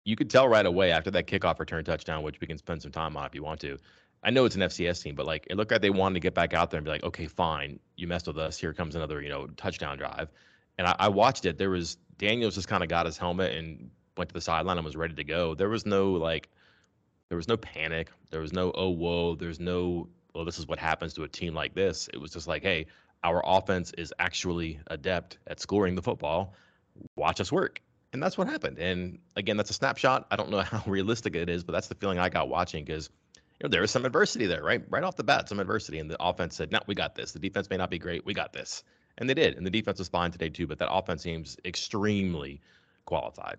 you 0.04 0.16
could 0.16 0.30
tell 0.30 0.48
right 0.48 0.64
away 0.64 0.90
after 0.90 1.10
that 1.10 1.26
kickoff 1.26 1.58
return 1.58 1.84
touchdown, 1.84 2.22
which 2.22 2.40
we 2.40 2.46
can 2.46 2.56
spend 2.56 2.80
some 2.80 2.92
time 2.92 3.16
on 3.16 3.26
if 3.26 3.34
you 3.34 3.42
want 3.42 3.60
to. 3.60 3.76
I 4.22 4.30
know 4.30 4.46
it's 4.46 4.56
an 4.56 4.62
FCS 4.62 5.02
team, 5.02 5.14
but 5.14 5.26
like 5.26 5.46
it 5.50 5.56
looked 5.56 5.70
like 5.70 5.82
they 5.82 5.90
wanted 5.90 6.14
to 6.14 6.20
get 6.20 6.34
back 6.34 6.54
out 6.54 6.70
there 6.70 6.78
and 6.78 6.84
be 6.84 6.90
like, 6.90 7.04
okay, 7.04 7.26
fine, 7.26 7.78
you 7.96 8.06
messed 8.06 8.26
with 8.26 8.38
us. 8.38 8.58
Here 8.58 8.72
comes 8.72 8.94
another, 8.96 9.20
you 9.20 9.28
know, 9.28 9.46
touchdown 9.56 9.98
drive. 9.98 10.30
And 10.78 10.86
I, 10.86 10.96
I 10.98 11.08
watched 11.08 11.44
it. 11.44 11.58
There 11.58 11.70
was 11.70 11.98
Daniels 12.16 12.54
just 12.54 12.68
kind 12.68 12.82
of 12.82 12.88
got 12.88 13.06
his 13.06 13.18
helmet 13.18 13.54
and 13.54 13.90
went 14.16 14.30
to 14.30 14.34
the 14.34 14.40
sideline 14.40 14.78
and 14.78 14.84
was 14.84 14.96
ready 14.96 15.14
to 15.14 15.24
go. 15.24 15.54
There 15.54 15.68
was 15.68 15.86
no 15.86 16.12
like, 16.12 16.48
there 17.28 17.36
was 17.36 17.48
no 17.48 17.56
panic. 17.56 18.10
There 18.30 18.40
was 18.40 18.52
no 18.52 18.72
oh 18.74 18.88
whoa. 18.88 19.34
There's 19.34 19.60
no 19.60 20.08
well, 20.38 20.44
this 20.44 20.60
is 20.60 20.68
what 20.68 20.78
happens 20.78 21.14
to 21.14 21.24
a 21.24 21.28
team 21.28 21.52
like 21.52 21.74
this. 21.74 22.08
It 22.14 22.20
was 22.20 22.30
just 22.30 22.46
like, 22.46 22.62
hey, 22.62 22.86
our 23.24 23.42
offense 23.44 23.92
is 23.98 24.14
actually 24.20 24.78
adept 24.86 25.36
at 25.48 25.58
scoring 25.58 25.96
the 25.96 26.00
football. 26.00 26.54
Watch 27.16 27.40
us 27.40 27.50
work. 27.50 27.82
And 28.12 28.22
that's 28.22 28.38
what 28.38 28.46
happened. 28.46 28.78
And 28.78 29.18
again, 29.34 29.56
that's 29.56 29.70
a 29.70 29.72
snapshot. 29.72 30.28
I 30.30 30.36
don't 30.36 30.48
know 30.48 30.60
how 30.62 30.84
realistic 30.86 31.34
it 31.34 31.48
is, 31.48 31.64
but 31.64 31.72
that's 31.72 31.88
the 31.88 31.96
feeling 31.96 32.20
I 32.20 32.28
got 32.28 32.48
watching 32.48 32.84
because 32.84 33.10
you 33.34 33.64
know 33.64 33.68
there 33.68 33.80
was 33.80 33.90
some 33.90 34.04
adversity 34.04 34.46
there, 34.46 34.62
right? 34.62 34.80
Right 34.88 35.02
off 35.02 35.16
the 35.16 35.24
bat, 35.24 35.48
some 35.48 35.58
adversity. 35.58 35.98
And 35.98 36.08
the 36.08 36.22
offense 36.22 36.54
said, 36.54 36.70
No, 36.70 36.78
we 36.86 36.94
got 36.94 37.16
this. 37.16 37.32
The 37.32 37.40
defense 37.40 37.68
may 37.68 37.76
not 37.76 37.90
be 37.90 37.98
great. 37.98 38.24
We 38.24 38.32
got 38.32 38.52
this. 38.52 38.84
And 39.18 39.28
they 39.28 39.34
did. 39.34 39.56
And 39.56 39.66
the 39.66 39.72
defense 39.72 39.98
was 39.98 40.06
fine 40.06 40.30
today 40.30 40.50
too, 40.50 40.68
but 40.68 40.78
that 40.78 40.92
offense 40.92 41.20
seems 41.20 41.56
extremely 41.64 42.60
qualified. 43.06 43.58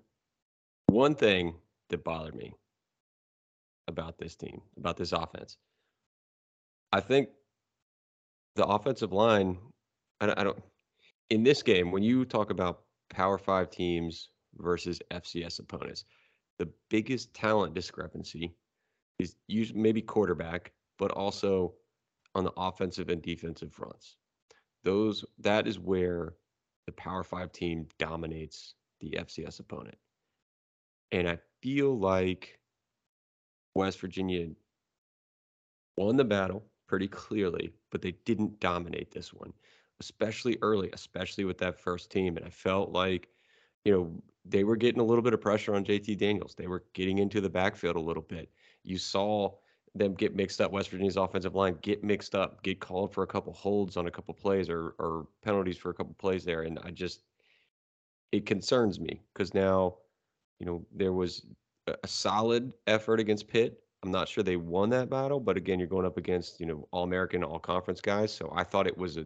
one 0.91 1.15
thing 1.15 1.55
that 1.89 2.03
bothered 2.03 2.35
me 2.35 2.53
about 3.87 4.17
this 4.17 4.35
team, 4.35 4.61
about 4.77 4.97
this 4.97 5.11
offense. 5.11 5.57
I 6.91 6.99
think 6.99 7.29
the 8.55 8.65
offensive 8.65 9.13
line, 9.13 9.57
I, 10.19 10.33
I 10.37 10.43
don't, 10.43 10.61
in 11.29 11.43
this 11.43 11.63
game, 11.63 11.91
when 11.91 12.03
you 12.03 12.25
talk 12.25 12.49
about 12.49 12.81
Power 13.09 13.37
Five 13.37 13.69
teams 13.69 14.29
versus 14.57 14.99
FCS 15.11 15.59
opponents, 15.59 16.05
the 16.59 16.69
biggest 16.89 17.33
talent 17.33 17.73
discrepancy 17.73 18.53
is 19.19 19.35
maybe 19.73 20.01
quarterback, 20.01 20.71
but 20.97 21.11
also 21.11 21.73
on 22.35 22.43
the 22.43 22.53
offensive 22.57 23.09
and 23.09 23.21
defensive 23.21 23.71
fronts. 23.73 24.17
Those 24.83 25.23
that 25.39 25.67
is 25.67 25.79
where 25.79 26.33
the 26.85 26.91
Power 26.93 27.23
Five 27.23 27.51
team 27.51 27.87
dominates 27.99 28.75
the 28.99 29.11
FCS 29.11 29.59
opponent. 29.59 29.97
And 31.11 31.27
I 31.27 31.37
feel 31.61 31.97
like 31.97 32.59
West 33.75 33.99
Virginia 33.99 34.49
won 35.97 36.17
the 36.17 36.23
battle 36.23 36.63
pretty 36.87 37.07
clearly, 37.07 37.73
but 37.89 38.01
they 38.01 38.13
didn't 38.25 38.59
dominate 38.59 39.11
this 39.11 39.33
one, 39.33 39.53
especially 39.99 40.57
early, 40.61 40.89
especially 40.93 41.45
with 41.45 41.57
that 41.59 41.79
first 41.79 42.11
team. 42.11 42.37
And 42.37 42.45
I 42.45 42.49
felt 42.49 42.91
like, 42.91 43.29
you 43.85 43.93
know, 43.93 44.21
they 44.45 44.63
were 44.63 44.75
getting 44.75 45.01
a 45.01 45.05
little 45.05 45.21
bit 45.21 45.33
of 45.33 45.41
pressure 45.41 45.75
on 45.75 45.85
JT 45.85 46.17
Daniels. 46.17 46.55
They 46.55 46.67
were 46.67 46.83
getting 46.93 47.19
into 47.19 47.41
the 47.41 47.49
backfield 47.49 47.95
a 47.95 48.01
little 48.01 48.23
bit. 48.23 48.49
You 48.83 48.97
saw 48.97 49.55
them 49.93 50.13
get 50.13 50.35
mixed 50.35 50.61
up. 50.61 50.71
West 50.71 50.89
Virginia's 50.89 51.17
offensive 51.17 51.55
line 51.55 51.77
get 51.81 52.03
mixed 52.03 52.33
up, 52.33 52.63
get 52.63 52.79
called 52.79 53.13
for 53.13 53.23
a 53.23 53.27
couple 53.27 53.53
holds 53.53 53.97
on 53.97 54.07
a 54.07 54.11
couple 54.11 54.33
plays 54.33 54.69
or 54.69 54.95
or 54.99 55.27
penalties 55.41 55.77
for 55.77 55.89
a 55.89 55.93
couple 55.93 56.13
plays 56.15 56.43
there, 56.45 56.63
and 56.63 56.79
I 56.83 56.91
just 56.91 57.23
it 58.31 58.45
concerns 58.45 58.99
me 58.99 59.21
because 59.33 59.53
now 59.53 59.97
you 60.61 60.67
know, 60.67 60.85
there 60.93 61.11
was 61.11 61.47
a 61.87 62.07
solid 62.07 62.71
effort 62.85 63.19
against 63.19 63.47
Pitt. 63.47 63.81
I'm 64.03 64.11
not 64.11 64.29
sure 64.29 64.43
they 64.43 64.57
won 64.57 64.91
that 64.91 65.09
battle, 65.09 65.39
but 65.39 65.57
again, 65.57 65.79
you're 65.79 65.87
going 65.87 66.05
up 66.05 66.17
against, 66.17 66.59
you 66.59 66.67
know, 66.67 66.87
all 66.91 67.03
American, 67.03 67.43
all 67.43 67.57
conference 67.57 67.99
guys. 67.99 68.31
So 68.31 68.53
I 68.55 68.63
thought 68.63 68.85
it 68.85 68.95
was 68.95 69.17
a 69.17 69.25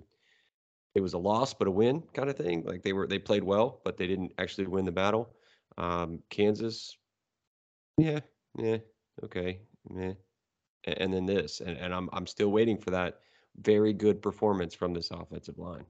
it 0.96 1.02
was 1.02 1.12
a 1.12 1.18
loss 1.18 1.54
but 1.54 1.68
a 1.68 1.72
win 1.72 2.02
kind 2.14 2.30
of 2.30 2.38
thing. 2.38 2.64
Like 2.64 2.84
they 2.84 2.94
were 2.94 3.06
they 3.06 3.20
played 3.20 3.44
well, 3.44 3.82
but 3.84 3.98
they 3.98 4.08
didn't 4.08 4.32
actually 4.38 4.68
win 4.68 4.86
the 4.86 4.94
battle. 4.94 5.36
Um, 5.78 6.20
Kansas, 6.30 6.96
yeah, 7.98 8.22
yeah, 8.58 8.78
okay, 9.26 9.60
yeah. 9.94 10.14
And, 10.86 10.98
and 11.02 11.14
then 11.14 11.26
this, 11.26 11.60
and, 11.60 11.78
and 11.78 11.94
I'm 11.94 12.10
I'm 12.14 12.28
still 12.28 12.50
waiting 12.50 12.78
for 12.78 12.92
that 12.92 13.20
very 13.58 13.92
good 13.92 14.22
performance 14.22 14.74
from 14.74 14.94
this 14.94 15.12
offensive 15.12 15.58
line 15.58 15.86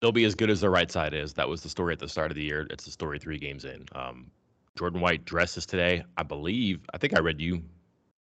they'll 0.00 0.12
be 0.12 0.24
as 0.24 0.34
good 0.34 0.50
as 0.50 0.60
the 0.60 0.70
right 0.70 0.90
side 0.90 1.14
is. 1.14 1.34
That 1.34 1.48
was 1.48 1.62
the 1.62 1.68
story 1.68 1.92
at 1.92 1.98
the 1.98 2.08
start 2.08 2.30
of 2.30 2.36
the 2.36 2.42
year. 2.42 2.66
It's 2.70 2.84
the 2.84 2.90
story 2.90 3.18
three 3.18 3.38
games 3.38 3.64
in. 3.64 3.86
Um, 3.94 4.30
Jordan 4.76 5.00
White 5.00 5.24
dresses 5.24 5.66
today. 5.66 6.04
I 6.16 6.22
believe, 6.22 6.80
I 6.94 6.98
think 6.98 7.16
I 7.16 7.20
read 7.20 7.40
you 7.40 7.62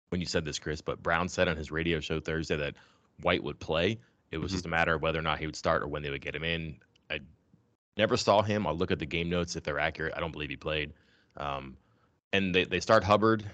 when 0.08 0.20
you 0.20 0.26
said 0.26 0.44
this, 0.44 0.58
Chris, 0.58 0.80
but 0.80 1.02
Brown 1.02 1.28
said 1.28 1.48
on 1.48 1.56
his 1.56 1.70
radio 1.70 2.00
show 2.00 2.20
Thursday 2.20 2.56
that 2.56 2.74
White 3.22 3.42
would 3.42 3.58
play. 3.58 3.98
It 4.30 4.38
was 4.38 4.50
mm-hmm. 4.50 4.56
just 4.56 4.66
a 4.66 4.70
matter 4.70 4.94
of 4.94 5.02
whether 5.02 5.18
or 5.18 5.22
not 5.22 5.38
he 5.38 5.46
would 5.46 5.56
start 5.56 5.82
or 5.82 5.88
when 5.88 6.02
they 6.02 6.10
would 6.10 6.22
get 6.22 6.34
him 6.34 6.44
in. 6.44 6.76
I 7.10 7.20
Never 7.96 8.16
saw 8.16 8.42
him. 8.42 8.66
I'll 8.66 8.76
look 8.76 8.90
at 8.90 8.98
the 8.98 9.06
game 9.06 9.30
notes 9.30 9.56
if 9.56 9.64
they're 9.64 9.78
accurate. 9.78 10.12
I 10.16 10.20
don't 10.20 10.32
believe 10.32 10.50
he 10.50 10.56
played. 10.56 10.92
Um, 11.36 11.76
and 12.32 12.54
they, 12.54 12.64
they 12.64 12.80
start 12.80 13.04
Hubbard. 13.04 13.44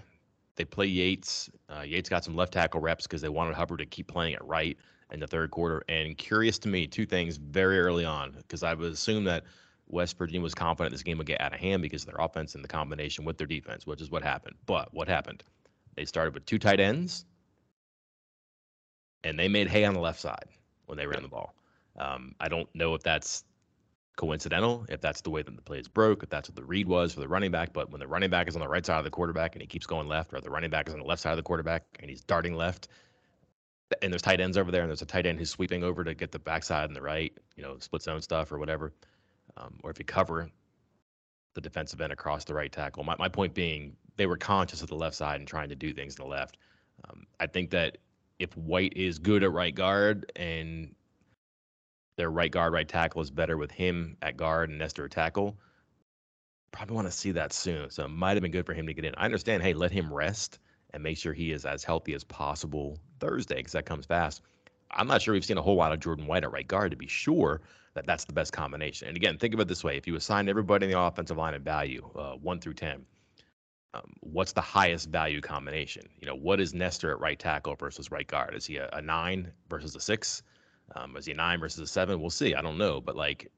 They 0.57 0.65
play 0.65 0.87
Yates. 0.87 1.49
Uh, 1.69 1.83
Yates 1.83 2.09
got 2.09 2.25
some 2.25 2.35
left 2.35 2.53
tackle 2.53 2.81
reps 2.81 3.07
because 3.07 3.23
they 3.23 3.29
wanted 3.29 3.55
Hubbard 3.55 3.79
to 3.79 3.87
keep 3.87 4.09
playing 4.09 4.35
it 4.35 4.45
right 4.45 4.77
in 5.11 5.21
the 5.21 5.27
third 5.27 5.51
quarter. 5.51 5.83
And 5.89 6.17
curious 6.17 6.59
to 6.61 6.69
me, 6.69 6.87
two 6.87 7.07
things 7.07 7.37
very 7.37 7.81
early 7.81 8.05
on, 8.05 8.33
because 8.33 8.63
I 8.63 8.75
would 8.75 8.93
assume 8.93 9.25
that 9.25 9.45
West 9.89 10.17
Virginia 10.17 10.41
was 10.41 10.55
confident 10.55 10.93
this 10.93 11.03
game 11.03 11.19
would 11.19 11.27
get 11.27 11.41
out 11.41 11.53
of 11.53 11.61
hand 11.61 11.83
because 11.83 12.03
of 12.03 12.11
their 12.11 12.25
offense 12.25 12.55
and 12.55 12.65
the 12.65 12.69
combination 12.69 13.25
with 13.25 13.37
their 13.37 13.47
defense, 13.47 13.87
which 13.87 14.01
is 14.01 14.11
what 14.11 14.23
happened. 14.23 14.57
But 14.67 14.93
what 14.95 15.09
happened? 15.09 15.45
They 15.97 16.05
started 16.05 16.35
with 16.35 16.47
two 16.47 16.59
tight 16.59 16.81
ends, 16.81 17.25
and 19.25 19.39
they 19.39 19.49
made 19.49 19.69
hay 19.69 19.85
on 19.85 19.95
the 19.95 20.01
left 20.01 20.21
side 20.21 20.49
when 20.87 20.97
they 20.97 21.07
ran 21.07 21.23
the 21.23 21.29
ball. 21.29 21.55
Um, 21.99 22.35
I 22.41 22.49
don't 22.49 22.75
know 22.75 22.95
if 22.95 23.03
that's 23.03 23.45
coincidental, 24.17 24.87
if 24.89 25.01
that's 25.01 25.21
the 25.21 25.31
way 25.31 25.43
that 25.43 25.55
the 25.55 25.63
plays 25.63 25.89
broke, 25.89 26.23
if 26.23 26.31
that's 26.31 26.49
what 26.49 26.57
the 26.57 26.65
read 26.65 26.87
was 26.87 27.13
for 27.13 27.21
the 27.21 27.29
running 27.29 27.51
back. 27.51 27.73
But 27.73 27.91
when 27.91 28.01
the 28.01 28.07
running 28.07 28.31
back 28.31 28.49
is 28.49 28.57
on 28.57 28.61
the 28.61 28.69
right 28.69 28.85
side 28.85 28.99
of 28.99 29.05
the 29.05 29.11
quarterback 29.11 29.55
and 29.55 29.63
he 29.63 29.67
keeps 29.67 29.87
going 29.87 30.09
left, 30.09 30.33
or 30.33 30.41
the 30.41 30.51
running 30.51 30.71
back 30.71 30.89
is 30.89 30.95
on 30.95 31.01
the 31.01 31.07
left 31.07 31.23
side 31.23 31.33
of 31.33 31.37
the 31.37 31.43
quarterback 31.43 31.85
and 32.01 32.09
he's 32.09 32.23
darting 32.23 32.55
left, 32.55 32.89
and 34.03 34.13
there's 34.13 34.23
tight 34.23 34.41
ends 34.41 34.57
over 34.57 34.71
there, 34.71 34.83
and 34.83 34.91
there's 34.91 35.03
a 35.03 35.07
tight 35.07 35.27
end 35.27 35.39
who's 35.39 35.51
sweeping 35.51 35.83
over 35.85 36.05
to 36.05 36.15
get 36.15 36.33
the 36.33 36.39
backside 36.39 36.89
and 36.89 36.97
the 36.97 37.03
right, 37.03 37.37
you 37.57 37.63
know, 37.63 37.77
split 37.79 38.03
zone 38.03 38.23
stuff 38.23 38.53
or 38.53 38.59
whatever, 38.59 38.93
um, 39.57 39.79
or 39.83 39.91
if 39.91 39.99
you 39.99 40.05
cover 40.05 40.51
the 41.55 41.61
defensive 41.61 42.01
end 42.01 42.13
across 42.13 42.45
the 42.45 42.55
right 42.55 42.73
tackle. 42.73 43.05
My, 43.05 43.17
my 43.19 43.29
point 43.29 43.55
being, 43.55 43.97
they 44.17 44.27
were 44.27 44.37
conscious 44.37 44.83
of 44.83 44.89
the 44.89 44.95
left 44.95 45.17
side 45.17 45.39
and 45.39 45.47
trying 45.47 45.69
to 45.69 45.75
do 45.75 45.93
things 45.93 46.15
to 46.15 46.23
the 46.23 46.29
left. 46.29 46.57
Um, 47.09 47.27
I 47.39 47.47
think 47.47 47.71
that 47.71 47.99
if 48.39 48.57
White 48.57 48.95
is 48.97 49.19
good 49.19 49.43
at 49.43 49.53
right 49.53 49.75
guard 49.75 50.33
and 50.37 50.95
their 52.17 52.31
right 52.31 52.51
guard, 52.51 52.73
right 52.73 52.89
tackle 52.89 53.21
is 53.21 53.31
better 53.31 53.57
with 53.57 53.71
him 53.71 54.17
at 54.23 54.37
guard 54.37 54.71
and 54.71 54.79
Nester 54.79 55.05
at 55.05 55.11
tackle, 55.11 55.57
probably 56.73 56.97
want 56.97 57.07
to 57.07 57.13
see 57.13 57.33
that 57.33 57.53
soon. 57.53 57.91
So 57.91 58.05
it 58.05 58.09
might 58.09 58.33
have 58.33 58.43
been 58.43 58.51
good 58.51 58.67
for 58.67 58.75
him 58.75 58.87
to 58.87 58.95
get 58.95 59.05
in. 59.05 59.15
I 59.17 59.27
understand, 59.27 59.63
hey, 59.63 59.75
let 59.75 59.91
him 59.91 60.13
rest 60.13 60.59
and 60.93 61.03
make 61.03 61.19
sure 61.19 61.33
he 61.33 61.53
is 61.53 61.65
as 61.65 61.85
healthy 61.85 62.15
as 62.15 62.25
possible 62.25 62.99
Thursday 63.21 63.57
because 63.57 63.73
that 63.73 63.87
comes 63.87 64.07
fast. 64.07 64.43
I'm 64.91 65.07
not 65.07 65.23
sure 65.23 65.33
we've 65.33 65.45
seen 65.45 65.59
a 65.59 65.63
whole 65.63 65.77
lot 65.77 65.93
of 65.93 66.01
Jordan 66.01 66.27
White 66.27 66.45
at 66.45 66.53
right 66.53 66.67
guard 66.67 66.91
to 66.91 66.97
be 66.97 67.07
sure 67.07 67.63
that 67.95 68.07
that's 68.07 68.25
the 68.25 68.33
best 68.33 68.53
combination. 68.53 69.09
And 69.09 69.17
again, 69.17 69.39
think 69.39 69.55
of 69.55 69.61
it 69.61 69.69
this 69.69 69.85
way: 69.85 69.97
if 69.97 70.07
you 70.07 70.17
assign 70.17 70.49
everybody 70.49 70.87
in 70.87 70.93
the 70.93 71.01
offensive 71.01 71.37
line 71.37 71.55
a 71.55 71.59
value, 71.59 72.09
uh, 72.15 72.33
one 72.33 72.61
through 72.61 72.75
ten, 72.75 73.05
um, 73.95 74.13
what's 74.21 74.53
the 74.53 74.61
highest 74.61 75.09
value 75.09 75.41
combination? 75.41 76.03
You 76.21 76.27
know, 76.27 76.37
what 76.37 76.61
is 76.61 76.75
Nester 76.75 77.11
at 77.11 77.21
right 77.21 77.39
tackle 77.39 77.75
versus 77.77 78.11
right 78.11 78.27
guard? 78.27 78.55
Is 78.55 78.67
he 78.67 78.77
a, 78.77 78.89
a 78.93 79.03
nine 79.03 79.51
versus 79.69 79.97
a 79.97 80.01
six? 80.01 80.43
Um, 80.95 81.17
is 81.17 81.27
he 81.27 81.33
a 81.33 81.37
nine 81.37 81.61
versus 81.61 81.81
a 81.81 81.87
seven? 81.87 82.21
We'll 82.21 82.31
see. 82.31 82.55
I 82.55 82.63
don't 82.63 82.79
know, 82.79 83.01
but 83.01 83.17
like 83.17 83.51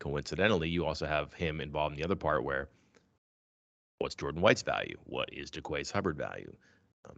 coincidentally, 0.00 0.68
you 0.68 0.84
also 0.84 1.06
have 1.06 1.32
him 1.34 1.60
involved 1.60 1.94
in 1.94 2.00
the 2.00 2.04
other 2.04 2.16
part 2.16 2.44
where 2.44 2.68
what's 4.02 4.14
Jordan 4.14 4.42
White's 4.42 4.62
value? 4.62 4.96
What 5.04 5.32
is 5.32 5.50
Jaquays 5.50 5.90
Hubbard 5.90 6.16
value? 6.16 6.52
Um, 7.08 7.16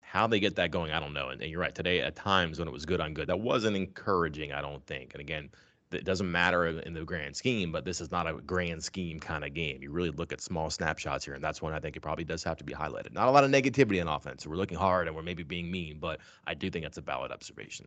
how 0.00 0.26
they 0.26 0.40
get 0.40 0.56
that 0.56 0.70
going, 0.70 0.92
I 0.92 1.00
don't 1.00 1.14
know. 1.14 1.28
And, 1.28 1.40
and, 1.40 1.50
you're 1.50 1.60
right. 1.60 1.74
Today, 1.74 2.00
at 2.00 2.16
times 2.16 2.58
when 2.58 2.68
it 2.68 2.72
was 2.72 2.84
good 2.84 3.00
on 3.00 3.14
good, 3.14 3.28
that 3.28 3.40
wasn't 3.40 3.76
encouraging, 3.76 4.52
I 4.52 4.60
don't 4.60 4.84
think. 4.86 5.14
And 5.14 5.20
again, 5.20 5.50
it 5.92 6.04
doesn't 6.04 6.30
matter 6.30 6.66
in 6.66 6.92
the 6.92 7.04
grand 7.04 7.36
scheme, 7.36 7.70
but 7.70 7.84
this 7.84 8.00
is 8.00 8.10
not 8.10 8.26
a 8.26 8.34
grand 8.34 8.82
scheme 8.82 9.20
kind 9.20 9.44
of 9.44 9.54
game. 9.54 9.82
You 9.82 9.92
really 9.92 10.10
look 10.10 10.32
at 10.32 10.40
small 10.40 10.68
snapshots 10.68 11.24
here, 11.24 11.34
and 11.34 11.44
that's 11.44 11.62
when 11.62 11.72
I 11.72 11.78
think 11.78 11.96
it 11.96 12.00
probably 12.00 12.24
does 12.24 12.42
have 12.42 12.56
to 12.58 12.64
be 12.64 12.72
highlighted. 12.72 13.12
Not 13.12 13.28
a 13.28 13.30
lot 13.30 13.44
of 13.44 13.50
negativity 13.50 14.00
on 14.00 14.08
offense. 14.08 14.46
we're 14.46 14.56
looking 14.56 14.78
hard 14.78 15.06
and 15.06 15.14
we're 15.14 15.22
maybe 15.22 15.44
being 15.44 15.70
mean, 15.70 15.98
but 16.00 16.20
I 16.46 16.54
do 16.54 16.70
think 16.70 16.84
that's 16.84 16.98
a 16.98 17.02
valid 17.02 17.30
observation. 17.30 17.86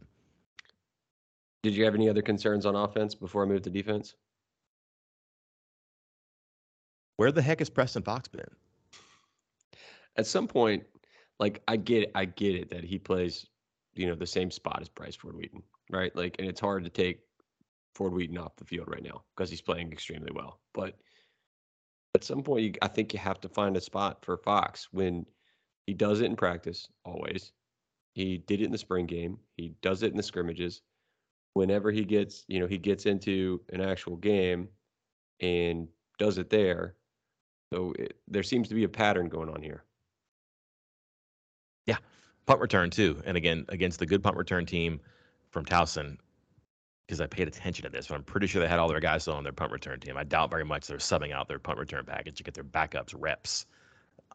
Did 1.63 1.75
you 1.75 1.83
have 1.83 1.95
any 1.95 2.09
other 2.09 2.21
concerns 2.21 2.65
on 2.65 2.75
offense 2.75 3.13
before 3.13 3.43
I 3.43 3.45
move 3.45 3.63
to 3.63 3.69
defense? 3.69 4.15
Where 7.17 7.31
the 7.31 7.41
heck 7.41 7.59
has 7.59 7.69
Preston 7.69 8.03
Fox 8.03 8.27
been? 8.27 8.45
At 10.15 10.25
some 10.25 10.47
point, 10.47 10.83
like 11.39 11.61
I 11.67 11.75
get 11.75 12.03
it, 12.03 12.11
I 12.15 12.25
get 12.25 12.55
it 12.55 12.69
that 12.69 12.83
he 12.83 12.97
plays, 12.97 13.47
you 13.95 14.07
know, 14.07 14.15
the 14.15 14.25
same 14.25 14.49
spot 14.49 14.79
as 14.81 14.89
Bryce 14.89 15.15
Ford 15.15 15.35
Wheaton, 15.35 15.61
right? 15.91 16.15
Like, 16.15 16.35
and 16.39 16.47
it's 16.47 16.59
hard 16.59 16.83
to 16.83 16.89
take 16.89 17.19
Ford 17.93 18.13
Wheaton 18.13 18.37
off 18.37 18.55
the 18.55 18.65
field 18.65 18.87
right 18.87 19.03
now 19.03 19.23
because 19.35 19.49
he's 19.49 19.61
playing 19.61 19.91
extremely 19.91 20.31
well. 20.33 20.59
But 20.73 20.95
at 22.15 22.23
some 22.23 22.43
point, 22.43 22.63
you, 22.63 22.73
I 22.81 22.87
think 22.87 23.13
you 23.13 23.19
have 23.19 23.41
to 23.41 23.49
find 23.49 23.75
a 23.75 23.81
spot 23.81 24.23
for 24.23 24.37
Fox 24.37 24.87
when 24.91 25.25
he 25.85 25.93
does 25.93 26.21
it 26.21 26.25
in 26.25 26.35
practice. 26.35 26.87
Always, 27.03 27.51
he 28.13 28.37
did 28.37 28.61
it 28.61 28.65
in 28.65 28.71
the 28.71 28.77
spring 28.77 29.07
game. 29.07 29.39
He 29.55 29.73
does 29.81 30.03
it 30.03 30.11
in 30.11 30.17
the 30.17 30.23
scrimmages. 30.23 30.81
Whenever 31.53 31.91
he 31.91 32.05
gets, 32.05 32.43
you 32.47 32.59
know, 32.59 32.67
he 32.67 32.77
gets 32.77 33.07
into 33.07 33.61
an 33.73 33.81
actual 33.81 34.17
game 34.17 34.67
and 35.39 35.87
does 36.19 36.37
it 36.37 36.49
there. 36.49 36.95
So 37.71 37.93
it, 37.97 38.17
there 38.27 38.43
seems 38.43 38.67
to 38.69 38.75
be 38.75 38.83
a 38.83 38.89
pattern 38.89 39.27
going 39.27 39.49
on 39.49 39.61
here. 39.61 39.83
Yeah, 41.85 41.97
punt 42.45 42.61
return 42.61 42.89
too, 42.89 43.21
and 43.25 43.37
again 43.37 43.65
against 43.69 43.99
the 43.99 44.05
good 44.05 44.23
punt 44.23 44.37
return 44.37 44.65
team 44.65 44.99
from 45.49 45.65
Towson, 45.65 46.17
because 47.05 47.21
I 47.21 47.27
paid 47.27 47.47
attention 47.47 47.83
to 47.83 47.89
this, 47.89 48.07
but 48.07 48.15
I'm 48.15 48.23
pretty 48.23 48.47
sure 48.47 48.61
they 48.61 48.67
had 48.67 48.79
all 48.79 48.89
their 48.89 48.99
guys 48.99 49.23
still 49.23 49.35
on 49.35 49.43
their 49.43 49.53
punt 49.53 49.71
return 49.71 49.99
team. 49.99 50.17
I 50.17 50.23
doubt 50.23 50.49
very 50.49 50.65
much 50.65 50.87
they're 50.87 50.97
subbing 50.97 51.31
out 51.31 51.47
their 51.47 51.59
punt 51.59 51.79
return 51.79 52.05
package 52.05 52.37
to 52.37 52.43
get 52.43 52.53
their 52.53 52.63
backups 52.63 53.13
reps 53.17 53.65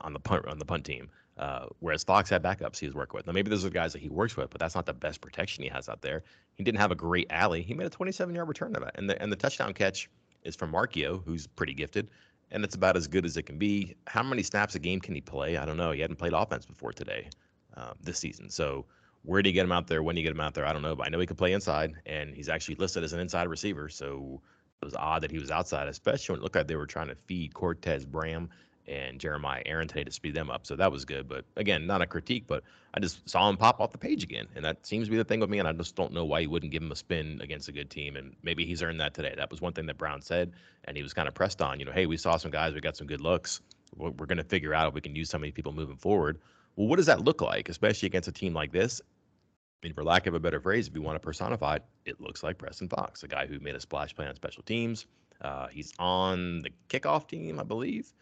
on 0.01 0.13
the 0.13 0.21
punt 0.21 0.47
on 0.47 0.59
the 0.59 0.65
punt 0.65 0.85
team. 0.85 1.11
Uh, 1.39 1.67
whereas 1.81 2.05
Fox 2.05 2.29
had 2.29 2.43
backups 2.43 2.79
he 2.79 2.87
was 2.87 2.95
working 2.95 3.17
with. 3.17 3.27
Now 3.27 3.33
maybe 3.33 3.49
those 3.49 3.65
are 3.65 3.71
guys 3.71 3.93
that 3.95 4.03
he 4.03 4.11
works 4.11 4.37
with, 4.37 4.51
but 4.51 4.61
that's 4.61 4.75
not 4.75 4.85
the 4.85 4.93
best 4.93 5.21
protection 5.21 5.65
he 5.65 5.71
has 5.71 5.89
out 5.89 6.03
there. 6.03 6.23
He 6.55 6.65
didn't 6.65 6.79
have 6.79 6.91
a 6.91 6.95
great 6.95 7.27
alley. 7.31 7.63
He 7.63 7.73
made 7.73 7.87
a 7.87 7.91
27 7.91 8.35
yard 8.35 8.49
return 8.49 8.77
of 8.77 8.83
it, 8.83 8.91
and 8.97 9.09
the 9.09 9.21
and 9.21 9.33
the 9.33 9.37
touchdown 9.37 9.73
catch 9.73 10.11
is 10.45 10.55
from 10.55 10.73
Markio, 10.73 11.25
who's 11.25 11.47
pretty 11.47 11.73
gifted, 11.73 12.11
and 12.53 12.63
it's 12.65 12.75
about 12.75 12.97
as 12.97 13.09
good 13.09 13.25
as 13.25 13.37
it 13.37 13.45
can 13.45 13.59
be. 13.59 13.97
How 14.07 14.23
many 14.23 14.43
snaps 14.43 14.75
a 14.75 14.79
game 14.79 15.01
can 15.01 15.15
he 15.15 15.21
play? 15.21 15.57
I 15.57 15.65
don't 15.65 15.79
know. 15.79 15.91
He 15.91 16.01
hadn't 16.01 16.17
played 16.17 16.35
offense 16.35 16.67
before 16.67 16.93
today, 16.93 17.29
um, 17.77 17.95
this 18.01 18.19
season. 18.19 18.51
So 18.51 18.85
where 19.23 19.43
do 19.43 19.49
you 19.49 19.55
get 19.55 19.65
him 19.65 19.73
out 19.73 19.87
there? 19.87 20.03
When 20.03 20.15
do 20.15 20.21
you 20.21 20.27
get 20.27 20.35
him 20.35 20.41
out 20.41 20.55
there? 20.55 20.67
I 20.67 20.73
don't 20.73 20.83
know, 20.83 20.95
but 20.95 21.07
I 21.07 21.11
know 21.11 21.19
he 21.19 21.27
can 21.27 21.37
play 21.37 21.53
inside, 21.53 21.95
and 22.07 22.35
he's 22.35 22.49
actually 22.49 22.75
listed 22.77 23.03
as 23.03 23.15
an 23.15 23.21
inside 23.21 23.49
receiver. 23.49 23.89
So 23.89 24.43
it 24.83 24.85
was 24.85 24.95
odd 24.95 25.23
that 25.23 25.31
he 25.31 25.39
was 25.39 25.51
outside, 25.51 25.89
especially 25.89 26.35
when 26.35 26.41
it 26.41 26.43
looked 26.43 26.57
like 26.57 26.67
they 26.69 26.77
were 26.77 26.87
trying 26.87 27.09
to 27.09 27.15
feed 27.15 27.55
Cortez 27.55 28.05
Braham 28.05 28.51
and 28.89 29.21
Jeremiah 29.21 29.63
Aaron 29.67 29.87
today 29.87 30.05
to 30.05 30.11
speed 30.11 30.35
them 30.35 30.51
up. 30.51 30.67
So 30.67 30.77
that 30.77 30.91
was 30.91 31.05
good. 31.05 31.29
But 31.29 31.45
again, 31.57 31.87
not 31.87 32.03
a 32.03 32.07
critique, 32.07 32.45
but 32.47 32.65
I 32.95 33.01
just 33.01 33.29
saw 33.29 33.49
him 33.49 33.57
pop 33.57 33.81
off 33.81 33.93
the 33.93 33.99
page 33.99 34.23
again. 34.23 34.49
And 34.55 34.65
that 34.65 34.85
seems 34.87 35.07
to 35.07 35.11
be 35.11 35.17
the 35.17 35.25
thing 35.25 35.41
with 35.41 35.51
me. 35.51 35.59
And 35.59 35.69
I 35.69 35.73
just 35.73 35.95
don't 35.95 36.13
know 36.13 36.25
why 36.25 36.41
he 36.41 36.47
wouldn't 36.47 36.73
give 36.73 36.83
him 36.83 36.93
a 36.93 36.97
spin 36.97 37.41
against 37.43 37.69
a 37.69 37.73
good 37.73 37.91
team. 37.91 38.17
And 38.17 38.35
maybe 38.43 38.67
he's 38.67 38.83
earned 38.83 39.01
that 39.01 39.15
today. 39.15 39.35
That 39.37 39.51
was 39.51 39.61
one 39.61 39.73
thing 39.73 39.87
that 39.87 39.99
Brown 39.99 40.21
said. 40.21 40.53
And 40.85 40.97
he 40.97 41.03
was 41.03 41.15
kind 41.15 41.29
of 41.29 41.35
pressed 41.35 41.63
on, 41.63 41.79
you 41.79 41.85
know, 41.85 41.93
hey, 41.93 42.07
we 42.07 42.17
saw 42.17 42.37
some 42.37 42.51
guys, 42.51 42.75
we 42.75 42.81
got 42.81 42.97
some 42.97 43.07
good 43.07 43.21
looks. 43.21 43.61
We're, 43.97 44.11
we're 44.11 44.27
going 44.27 44.39
to 44.39 44.45
figure 44.45 44.75
out 44.75 44.89
if 44.89 44.95
we 44.95 45.01
can 45.01 45.15
use 45.15 45.31
some 45.31 45.43
of 45.43 45.45
these 45.45 45.53
people 45.53 45.73
moving 45.73 45.97
forward. 45.97 46.41
Well, 46.77 46.89
what 46.89 46.97
does 46.97 47.07
that 47.07 47.25
look 47.25 47.41
like, 47.41 47.69
especially 47.69 48.07
against 48.07 48.29
a 48.29 48.33
team 48.33 48.55
like 48.55 48.73
this? 48.73 49.01
I 49.05 49.87
mean, 49.87 49.95
for 49.95 50.03
lack 50.05 50.27
of 50.27 50.35
a 50.35 50.41
better 50.41 50.61
phrase, 50.61 50.89
if 50.89 50.95
you 50.95 51.03
want 51.03 51.17
to 51.17 51.21
personify 51.21 51.77
it, 51.77 51.85
it 52.05 52.21
looks 52.21 52.43
like 52.43 52.57
Preston 52.57 52.89
Fox, 52.89 53.23
a 53.23 53.29
guy 53.29 53.47
who 53.47 53.59
made 53.61 53.75
a 53.75 53.81
splash 53.81 54.15
play 54.15 54.27
on 54.27 54.35
special 54.35 54.63
teams. 54.63 55.07
Uh, 55.41 55.67
he's 55.67 55.93
on 55.99 56.61
the 56.61 56.71
kickoff 56.89 57.29
team, 57.29 57.59
I 57.59 57.65
believe 57.65 58.13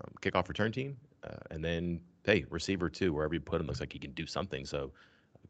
um, 0.00 0.12
kickoff 0.20 0.48
return 0.48 0.72
team, 0.72 0.96
uh, 1.24 1.36
and 1.50 1.64
then 1.64 2.00
hey, 2.24 2.44
receiver 2.50 2.88
too. 2.88 3.12
Wherever 3.12 3.34
you 3.34 3.40
put 3.40 3.60
him, 3.60 3.66
looks 3.66 3.80
like 3.80 3.92
he 3.92 3.98
can 3.98 4.12
do 4.12 4.26
something. 4.26 4.64
So, 4.64 4.92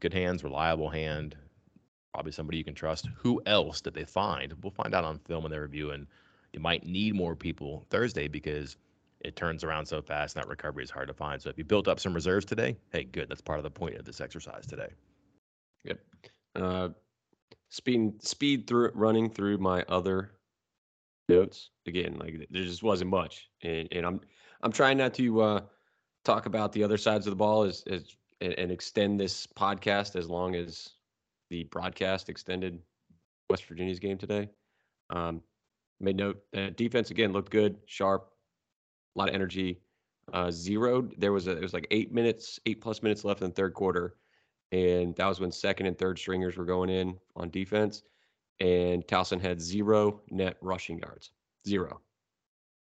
good 0.01 0.13
hands, 0.13 0.45
reliable 0.45 0.91
hand, 0.91 1.37
probably 2.13 2.33
somebody 2.33 2.59
you 2.59 2.65
can 2.65 2.75
trust. 2.75 3.09
Who 3.17 3.43
else 3.47 3.81
did 3.81 3.95
they 3.95 4.05
find? 4.05 4.55
We'll 4.63 4.71
find 4.71 4.95
out 4.95 5.05
on 5.05 5.19
film 5.21 5.43
when 5.43 5.53
they 5.53 5.59
review, 5.59 5.91
and 5.91 6.07
you 6.53 6.61
might 6.61 6.87
need 6.87 7.15
more 7.15 7.35
people 7.35 7.85
Thursday 7.91 8.29
because 8.29 8.77
it 9.21 9.37
turns 9.37 9.65
around 9.65 9.87
so 9.87 10.01
fast 10.01 10.37
and 10.37 10.43
that 10.43 10.49
recovery 10.49 10.85
is 10.85 10.91
hard 10.91 11.09
to 11.09 11.15
find. 11.15 11.41
So 11.41 11.51
if 11.51 11.59
you 11.59 11.65
built 11.65 11.89
up 11.89 11.99
some 11.99 12.15
reserves 12.15 12.45
today, 12.45 12.77
hey, 12.93 13.05
good. 13.05 13.29
That's 13.29 13.41
part 13.41 13.59
of 13.59 13.65
the 13.65 13.71
point 13.71 13.97
of 13.97 14.05
this 14.05 14.21
exercise 14.21 14.67
today. 14.67 14.89
Yep. 15.85 15.99
Uh, 16.55 16.89
speed 17.71 18.23
speed 18.23 18.67
through 18.67 18.93
running 18.95 19.31
through 19.31 19.59
my 19.59 19.85
other 19.89 20.31
notes 21.29 21.71
again. 21.87 22.17
Like 22.19 22.47
there 22.51 22.63
just 22.63 22.83
wasn't 22.83 23.11
much, 23.11 23.49
and, 23.63 23.89
and 23.93 24.07
I'm 24.07 24.21
I'm 24.63 24.73
trying 24.73 24.99
not 24.99 25.15
to 25.15 25.41
uh, 25.41 25.61
talk 26.25 26.47
about 26.47 26.73
the 26.73 26.83
other 26.83 26.97
sides 26.97 27.27
of 27.27 27.31
the 27.31 27.37
ball 27.37 27.63
as, 27.63 27.83
as 27.91 28.05
and 28.41 28.71
extend 28.71 29.19
this 29.19 29.47
podcast 29.47 30.17
as 30.17 30.29
long 30.29 30.55
as 30.55 30.91
the 31.51 31.65
broadcast 31.65 32.29
extended 32.29 32.81
West 33.49 33.65
Virginia's 33.65 33.99
game 33.99 34.19
today. 34.19 34.51
Um, 35.11 35.43
made 36.01 36.17
note 36.17 36.43
that 36.53 36.77
defense 36.77 37.11
again 37.11 37.33
looked 37.33 37.51
good, 37.51 37.79
sharp, 37.87 38.31
a 39.15 39.19
lot 39.19 39.29
of 39.29 39.35
energy. 39.35 39.81
Uh, 40.33 40.51
zeroed. 40.51 41.15
There 41.19 41.33
was 41.33 41.47
a 41.47 41.53
it 41.53 41.63
was 41.63 41.73
like 41.73 41.87
eight 41.93 42.13
minutes, 42.13 42.59
eight 42.67 42.81
plus 42.81 43.03
minutes 43.03 43.25
left 43.25 43.43
in 43.43 43.49
the 43.49 43.55
third 43.55 43.75
quarter, 43.75 44.17
and 44.73 45.15
that 45.15 45.27
was 45.27 45.39
when 45.39 45.53
second 45.53 45.87
and 45.87 45.97
third 45.97 46.19
stringers 46.19 46.57
were 46.57 46.65
going 46.65 46.91
in 46.91 47.17
on 47.37 47.49
defense 47.51 48.03
and 48.61 49.07
Towson 49.07 49.41
had 49.41 49.61
zero 49.61 50.21
net 50.31 50.57
rushing 50.61 50.99
yards, 50.99 51.33
zero, 51.67 52.01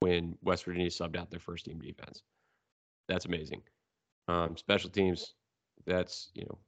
when 0.01 0.37
West 0.43 0.65
Virginia 0.65 0.89
subbed 0.91 1.17
out 1.17 1.31
their 1.31 1.41
first 1.41 1.65
team 1.65 1.81
defense. 1.81 2.23
That's 3.09 3.27
amazing. 3.27 3.63
Um, 4.29 4.57
special 4.57 4.91
teams, 4.91 5.35
that's, 5.87 6.31
you 6.35 6.45
know, 6.47 6.59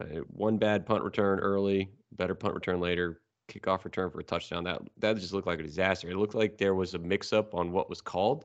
uh, 0.00 0.20
one 0.28 0.58
bad 0.58 0.84
punt 0.84 1.04
return 1.04 1.38
early, 1.38 1.90
better 2.12 2.34
punt 2.34 2.54
return 2.54 2.80
later. 2.80 3.20
kickoff 3.48 3.84
return 3.84 4.10
for 4.10 4.20
a 4.20 4.24
touchdown. 4.24 4.64
That 4.64 4.82
that 4.98 5.16
just 5.16 5.32
looked 5.32 5.46
like 5.46 5.60
a 5.60 5.62
disaster. 5.62 6.10
It 6.10 6.16
looked 6.16 6.34
like 6.34 6.58
there 6.58 6.74
was 6.74 6.94
a 6.94 6.98
mix 6.98 7.32
up 7.32 7.54
on 7.54 7.72
what 7.72 7.88
was 7.88 8.00
called 8.00 8.44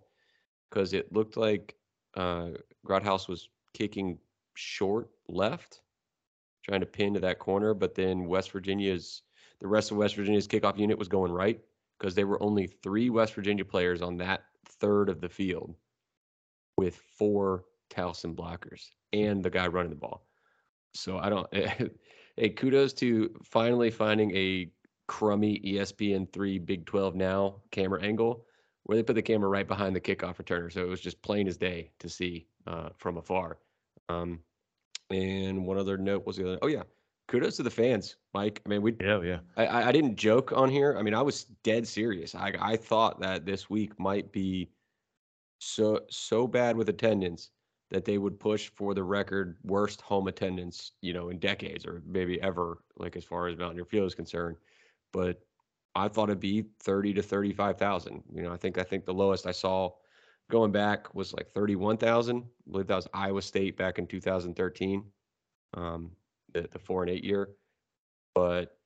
because 0.69 0.93
it 0.93 1.11
looked 1.11 1.37
like 1.37 1.75
uh, 2.15 2.49
Grothaus 2.85 3.27
was 3.27 3.49
kicking 3.73 4.17
short 4.53 5.09
left, 5.27 5.81
trying 6.63 6.81
to 6.81 6.85
pin 6.85 7.13
to 7.13 7.19
that 7.21 7.39
corner, 7.39 7.73
but 7.73 7.95
then 7.95 8.25
West 8.25 8.51
Virginia's 8.51 9.23
the 9.62 9.67
rest 9.67 9.91
of 9.91 9.97
West 9.97 10.15
Virginia's 10.15 10.47
kickoff 10.47 10.78
unit 10.78 10.97
was 10.97 11.08
going 11.08 11.32
right 11.32 11.60
because 11.97 12.15
there 12.15 12.28
were 12.28 12.41
only 12.41 12.67
three 12.67 13.10
West 13.10 13.34
Virginia 13.36 13.63
players 13.63 14.02
on 14.02 14.17
that 14.17 14.41
third 14.65 15.08
of 15.08 15.21
the 15.21 15.30
field 15.30 15.76
with 16.78 16.95
four 17.17 17.65
Towson 17.91 18.36
blockers 18.36 18.89
and 19.13 19.43
the 19.43 19.50
guy 19.50 19.67
running 19.67 19.91
the 19.91 19.95
ball. 19.95 20.26
So 20.93 21.19
I 21.19 21.30
don't. 21.30 21.47
hey, 22.38 22.50
kudos 22.50 22.93
to 22.93 23.30
finally 23.43 23.91
finding 23.91 24.36
a 24.36 24.71
crummy 25.08 25.60
ESPN 25.60 26.32
three 26.34 26.58
Big 26.58 26.86
Twelve 26.86 27.15
now 27.15 27.58
camera 27.69 28.02
angle 28.02 28.45
where 28.84 28.95
they 28.95 29.04
put 29.04 29.13
the 29.13 29.21
camera 29.21 29.47
right 29.47 29.67
behind 29.67 29.95
the 29.95 30.02
kickoff 30.02 30.38
returner, 30.38 30.71
so 30.71 30.82
it 30.82 30.88
was 30.88 31.02
just 31.02 31.21
plain 31.21 31.47
as 31.47 31.56
day 31.56 31.91
to 32.00 32.10
see 32.10 32.47
uh, 32.65 32.89
from 32.97 33.17
afar. 33.17 33.60
Um, 34.10 34.39
and 35.12 35.65
one 35.65 35.78
other 35.78 35.97
note 35.97 36.26
was 36.26 36.38
the 36.38 36.47
other. 36.47 36.60
Oh 36.62 36.67
yeah, 36.67 36.84
kudos 37.32 37.56
to 37.56 37.63
the 37.63 37.70
fans, 37.70 38.17
Mike. 38.34 38.62
I 38.65 38.70
mean, 38.70 38.82
we. 38.82 38.96
Yeah, 39.00 39.22
yeah. 39.22 39.39
I, 39.56 39.89
I 39.89 39.91
didn't 39.91 40.17
joke 40.17 40.52
on 40.52 40.70
here. 40.70 40.98
I 40.98 41.02
mean, 41.02 41.13
I 41.13 41.22
was 41.22 41.46
dead 41.63 41.88
serious. 41.88 42.36
I 42.36 42.54
I 42.60 42.76
thought 42.76 43.20
that 43.22 43.46
this 43.46 43.70
week 43.70 43.98
might 44.00 44.32
be 44.32 44.70
so 45.60 46.02
so 46.10 46.46
bad 46.46 46.76
with 46.76 46.89
attendance 46.89 47.50
that 47.89 48.06
they 48.06 48.17
would 48.17 48.39
push 48.39 48.70
for 48.76 48.94
the 48.94 49.04
record 49.04 49.58
worst 49.63 50.02
home 50.02 50.28
attendance, 50.28 50.94
you 51.02 51.13
know, 51.13 51.30
in 51.30 51.39
decades 51.39 51.86
or 51.86 52.02
maybe 52.06 52.41
ever, 52.41 52.84
like 52.98 53.15
as 53.15 53.24
far 53.24 53.48
as 53.48 53.58
Mountaineer 53.58 53.86
Field 53.86 54.08
is 54.08 54.15
concerned. 54.15 54.58
But 55.12 55.41
I 55.96 56.08
thought 56.08 56.30
it'd 56.30 56.39
be 56.39 56.65
thirty 56.80 57.13
to 57.13 57.22
thirty-five 57.22 57.78
thousand. 57.78 58.24
You 58.34 58.44
know, 58.44 58.52
I 58.52 58.58
think 58.58 58.78
I 58.78 58.84
think 58.84 59.06
the 59.06 59.13
lowest 59.13 59.48
I 59.48 59.52
saw 59.52 59.91
going 60.50 60.72
back 60.72 61.13
was 61.15 61.34
like 61.34 61.50
thirty-one 61.50 61.98
thousand. 61.98 62.44
I 62.44 62.72
believe 62.72 62.88
that 62.88 62.96
was 62.96 63.08
Iowa 63.13 63.41
State 63.41 63.78
back 63.78 64.00
in 64.00 64.08
two 64.08 64.22
thousand 64.22 64.56
thirteen, 64.56 65.04
um, 65.74 66.12
the, 66.53 66.67
the 66.71 66.79
four 66.79 67.03
and 67.03 67.09
eight 67.09 67.23
year. 67.23 67.49
But 68.33 68.77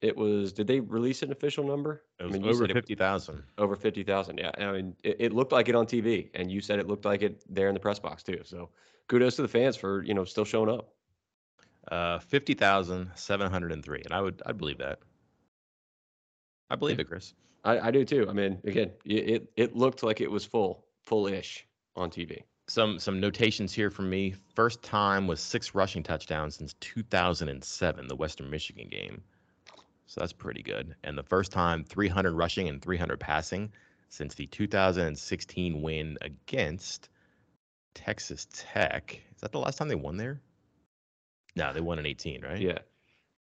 it 0.00 0.16
was. 0.16 0.52
Did 0.52 0.66
they 0.66 0.80
release 0.80 1.22
an 1.22 1.32
official 1.32 1.64
number? 1.64 2.02
It 2.18 2.24
was 2.24 2.34
I 2.34 2.38
mean, 2.38 2.44
you 2.44 2.50
over 2.50 2.66
fifty 2.68 2.94
thousand. 2.94 3.42
over 3.58 3.76
50,000. 3.76 4.38
Yeah. 4.38 4.50
I 4.58 4.72
mean, 4.72 4.96
it, 5.04 5.16
it 5.18 5.32
looked 5.32 5.52
like 5.52 5.68
it 5.68 5.74
on 5.74 5.86
TV 5.86 6.30
and 6.34 6.50
you 6.50 6.60
said 6.60 6.78
it 6.78 6.86
looked 6.86 7.04
like 7.04 7.22
it 7.22 7.42
there 7.48 7.68
in 7.68 7.74
the 7.74 7.80
press 7.80 7.98
box 7.98 8.22
too. 8.22 8.40
So 8.44 8.70
kudos 9.08 9.36
to 9.36 9.42
the 9.42 9.48
fans 9.48 9.76
for, 9.76 10.02
you 10.02 10.14
know, 10.14 10.24
still 10.24 10.44
showing 10.44 10.70
up. 10.70 10.94
Uh, 11.90 12.18
fifty 12.20 12.54
thousand 12.54 13.10
seven 13.16 13.50
hundred 13.50 13.72
and 13.72 13.84
three, 13.84 14.02
and 14.04 14.14
I 14.14 14.20
would 14.20 14.40
I 14.46 14.52
believe 14.52 14.78
that. 14.78 15.00
I 16.70 16.76
believe 16.76 17.00
it, 17.00 17.08
Chris. 17.08 17.34
I, 17.64 17.78
I 17.78 17.90
do 17.90 18.04
too. 18.04 18.26
I 18.28 18.32
mean, 18.32 18.58
again, 18.64 18.92
it, 19.04 19.48
it, 19.56 19.76
looked 19.76 20.02
like 20.02 20.20
it 20.20 20.30
was 20.30 20.44
full, 20.44 20.86
full-ish 21.02 21.66
on 21.94 22.10
TV. 22.10 22.42
Some 22.68 22.98
some 22.98 23.20
notations 23.20 23.72
here 23.72 23.90
from 23.90 24.08
me. 24.08 24.34
First 24.54 24.82
time 24.82 25.26
with 25.26 25.40
six 25.40 25.74
rushing 25.74 26.02
touchdowns 26.02 26.56
since 26.56 26.74
2007, 26.80 28.06
the 28.06 28.16
Western 28.16 28.50
Michigan 28.50 28.88
game. 28.88 29.22
So 30.06 30.20
that's 30.20 30.32
pretty 30.32 30.62
good. 30.62 30.94
And 31.04 31.16
the 31.16 31.22
first 31.22 31.52
time 31.52 31.84
300 31.84 32.32
rushing 32.32 32.68
and 32.68 32.80
300 32.80 33.18
passing 33.18 33.72
since 34.10 34.34
the 34.34 34.46
2016 34.46 35.80
win 35.80 36.18
against 36.20 37.08
Texas 37.94 38.46
Tech. 38.52 39.20
Is 39.34 39.40
that 39.40 39.52
the 39.52 39.58
last 39.58 39.78
time 39.78 39.88
they 39.88 39.94
won 39.94 40.16
there? 40.16 40.40
No, 41.56 41.72
they 41.72 41.80
won 41.80 41.98
in 41.98 42.06
18, 42.06 42.42
right? 42.42 42.60
Yeah. 42.60 42.78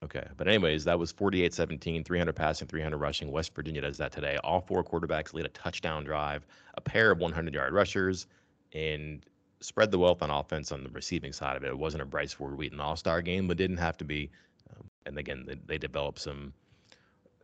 Okay. 0.04 0.26
But 0.36 0.46
anyways, 0.46 0.84
that 0.84 0.98
was 0.98 1.12
48-17, 1.12 2.04
300 2.04 2.32
passing, 2.34 2.68
300 2.68 2.98
rushing. 2.98 3.32
West 3.32 3.54
Virginia 3.54 3.80
does 3.80 3.98
that 3.98 4.12
today. 4.12 4.38
All 4.44 4.60
four 4.60 4.84
quarterbacks 4.84 5.34
lead 5.34 5.46
a 5.46 5.50
touchdown 5.50 6.04
drive, 6.04 6.46
a 6.74 6.80
pair 6.80 7.10
of 7.10 7.18
100-yard 7.18 7.72
rushers, 7.72 8.26
and 8.72 9.24
spread 9.60 9.90
the 9.90 9.98
wealth 9.98 10.22
on 10.22 10.30
offense 10.30 10.72
on 10.72 10.84
the 10.84 10.90
receiving 10.90 11.32
side 11.32 11.56
of 11.56 11.64
it. 11.64 11.68
It 11.68 11.78
wasn't 11.78 12.02
a 12.02 12.06
Bryce 12.06 12.32
Ford 12.32 12.56
Wheaton 12.56 12.80
All-Star 12.80 13.22
game, 13.22 13.48
but 13.48 13.56
didn't 13.56 13.78
have 13.78 13.96
to 13.98 14.04
be. 14.04 14.30
Um, 14.70 14.84
and 15.06 15.18
again, 15.18 15.44
they, 15.46 15.56
they 15.66 15.78
developed 15.78 16.20
some. 16.20 16.52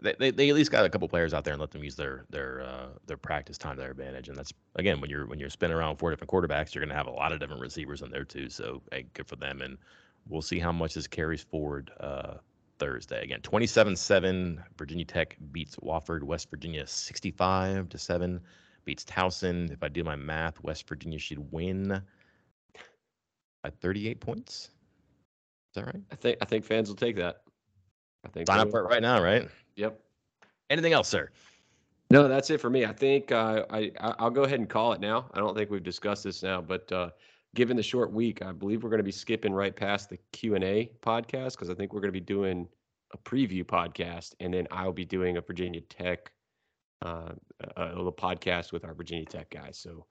They, 0.02 0.14
they, 0.18 0.30
they 0.30 0.48
at 0.48 0.54
least 0.54 0.70
got 0.70 0.84
a 0.84 0.90
couple 0.90 1.08
players 1.08 1.32
out 1.32 1.44
there 1.44 1.54
and 1.54 1.60
let 1.60 1.70
them 1.70 1.84
use 1.84 1.96
their 1.96 2.24
their 2.28 2.62
uh, 2.62 2.88
their 3.06 3.16
practice 3.16 3.56
time 3.56 3.76
to 3.76 3.82
their 3.82 3.92
advantage, 3.92 4.28
and 4.28 4.36
that's 4.36 4.52
again 4.76 5.00
when 5.00 5.08
you're 5.08 5.26
when 5.26 5.38
you're 5.38 5.50
spinning 5.50 5.76
around 5.76 5.96
four 5.96 6.10
different 6.10 6.30
quarterbacks, 6.30 6.74
you're 6.74 6.82
going 6.84 6.90
to 6.90 6.96
have 6.96 7.06
a 7.06 7.10
lot 7.10 7.32
of 7.32 7.40
different 7.40 7.62
receivers 7.62 8.02
in 8.02 8.10
there 8.10 8.24
too. 8.24 8.50
So 8.50 8.82
hey, 8.92 9.06
good 9.14 9.26
for 9.26 9.36
them, 9.36 9.62
and 9.62 9.78
we'll 10.28 10.42
see 10.42 10.58
how 10.58 10.72
much 10.72 10.94
this 10.94 11.06
carries 11.06 11.42
forward 11.42 11.90
uh, 12.00 12.34
Thursday. 12.78 13.22
Again, 13.22 13.40
27-7, 13.40 14.62
Virginia 14.76 15.04
Tech 15.04 15.36
beats 15.52 15.76
Wofford. 15.76 16.22
West 16.22 16.50
Virginia 16.50 16.86
65 16.86 17.88
to 17.88 17.98
7 17.98 18.40
beats 18.84 19.04
Towson. 19.04 19.70
If 19.72 19.82
I 19.82 19.88
do 19.88 20.04
my 20.04 20.16
math, 20.16 20.62
West 20.62 20.88
Virginia 20.88 21.18
should 21.18 21.52
win 21.52 22.02
by 23.62 23.70
38 23.80 24.20
points. 24.20 24.70
Is 25.74 25.82
that 25.82 25.86
right? 25.86 26.02
I 26.12 26.14
think, 26.16 26.38
I 26.40 26.44
think 26.44 26.64
fans 26.64 26.88
will 26.88 26.96
take 26.96 27.16
that. 27.16 27.42
I 28.24 28.28
think. 28.28 28.46
Sign 28.46 28.60
up 28.60 28.70
for 28.70 28.80
it 28.80 28.88
right 28.88 29.02
now, 29.02 29.22
right? 29.22 29.48
Yep. 29.76 29.98
Anything 30.70 30.92
else, 30.92 31.08
sir? 31.08 31.30
No, 32.10 32.28
that's 32.28 32.50
it 32.50 32.60
for 32.60 32.70
me. 32.70 32.84
I 32.84 32.92
think 32.92 33.32
uh, 33.32 33.64
I 33.70 33.90
I- 34.00 34.14
I'll 34.18 34.30
go 34.30 34.44
ahead 34.44 34.60
and 34.60 34.68
call 34.68 34.92
it 34.92 35.00
now. 35.00 35.26
I 35.34 35.38
don't 35.40 35.56
think 35.56 35.70
we've 35.70 35.82
discussed 35.82 36.24
this 36.24 36.42
now, 36.42 36.60
but 36.60 36.90
uh, 36.92 37.10
given 37.54 37.76
the 37.76 37.82
short 37.82 38.12
week, 38.12 38.42
I 38.42 38.52
believe 38.52 38.82
we're 38.82 38.90
going 38.90 38.98
to 38.98 39.04
be 39.04 39.10
skipping 39.12 39.52
right 39.52 39.74
past 39.74 40.10
the 40.10 40.18
Q 40.32 40.54
and 40.54 40.64
A 40.64 40.90
podcast 41.02 41.52
because 41.52 41.70
I 41.70 41.74
think 41.74 41.92
we're 41.92 42.00
going 42.00 42.12
to 42.12 42.20
be 42.20 42.20
doing 42.20 42.68
a 43.12 43.18
preview 43.18 43.64
podcast, 43.64 44.34
and 44.40 44.52
then 44.52 44.66
I'll 44.70 44.92
be 44.92 45.04
doing 45.04 45.38
a 45.38 45.40
Virginia 45.40 45.80
Tech 45.82 46.30
uh, 47.04 47.32
a, 47.76 47.86
little 47.94 48.12
podcast 48.12 48.72
with 48.72 48.84
our 48.84 48.94
Virginia 48.94 49.24
Tech 49.24 49.50
guys. 49.50 49.78
So 49.78 50.06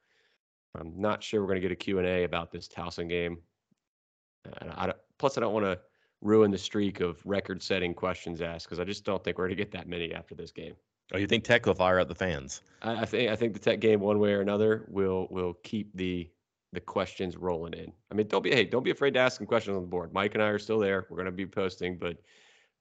I'm 0.79 0.93
not 0.95 1.23
sure 1.23 1.41
we're 1.41 1.47
going 1.47 1.61
to 1.61 1.67
get 1.67 1.71
a 1.71 1.75
Q 1.75 1.99
and 1.99 2.07
A 2.07 2.23
about 2.23 2.51
this 2.51 2.67
Towson 2.67 3.09
game. 3.09 3.39
And 4.61 4.71
I 4.71 4.93
plus, 5.17 5.37
I 5.37 5.41
don't 5.41 5.53
want 5.53 5.65
to 5.65 5.79
ruin 6.21 6.51
the 6.51 6.57
streak 6.57 7.01
of 7.01 7.19
record-setting 7.25 7.93
questions 7.93 8.41
asked 8.41 8.65
because 8.65 8.79
I 8.79 8.83
just 8.83 9.03
don't 9.03 9.23
think 9.23 9.37
we're 9.37 9.47
going 9.47 9.57
to 9.57 9.63
get 9.63 9.71
that 9.71 9.87
many 9.87 10.13
after 10.13 10.35
this 10.35 10.51
game. 10.51 10.75
Oh, 11.13 11.17
you 11.17 11.27
think 11.27 11.43
Tech 11.43 11.65
will 11.65 11.75
fire 11.75 11.99
out 11.99 12.07
the 12.07 12.15
fans? 12.15 12.61
I, 12.81 13.01
I 13.01 13.05
think 13.05 13.29
I 13.29 13.35
think 13.35 13.53
the 13.53 13.59
tech 13.59 13.79
game, 13.79 13.99
one 13.99 14.19
way 14.19 14.33
or 14.33 14.41
another, 14.41 14.85
will 14.87 15.27
will 15.31 15.55
keep 15.63 15.95
the 15.95 16.29
the 16.71 16.79
questions 16.79 17.37
rolling 17.37 17.73
in. 17.73 17.91
I 18.11 18.15
mean, 18.15 18.27
don't 18.27 18.41
be 18.41 18.51
hey, 18.51 18.65
don't 18.65 18.83
be 18.83 18.91
afraid 18.91 19.13
to 19.15 19.19
ask 19.19 19.37
some 19.37 19.47
questions 19.47 19.75
on 19.75 19.83
the 19.83 19.87
board. 19.87 20.13
Mike 20.13 20.33
and 20.33 20.43
I 20.43 20.47
are 20.47 20.59
still 20.59 20.79
there. 20.79 21.05
We're 21.09 21.17
going 21.17 21.25
to 21.25 21.31
be 21.31 21.45
posting, 21.45 21.97
but 21.97 22.17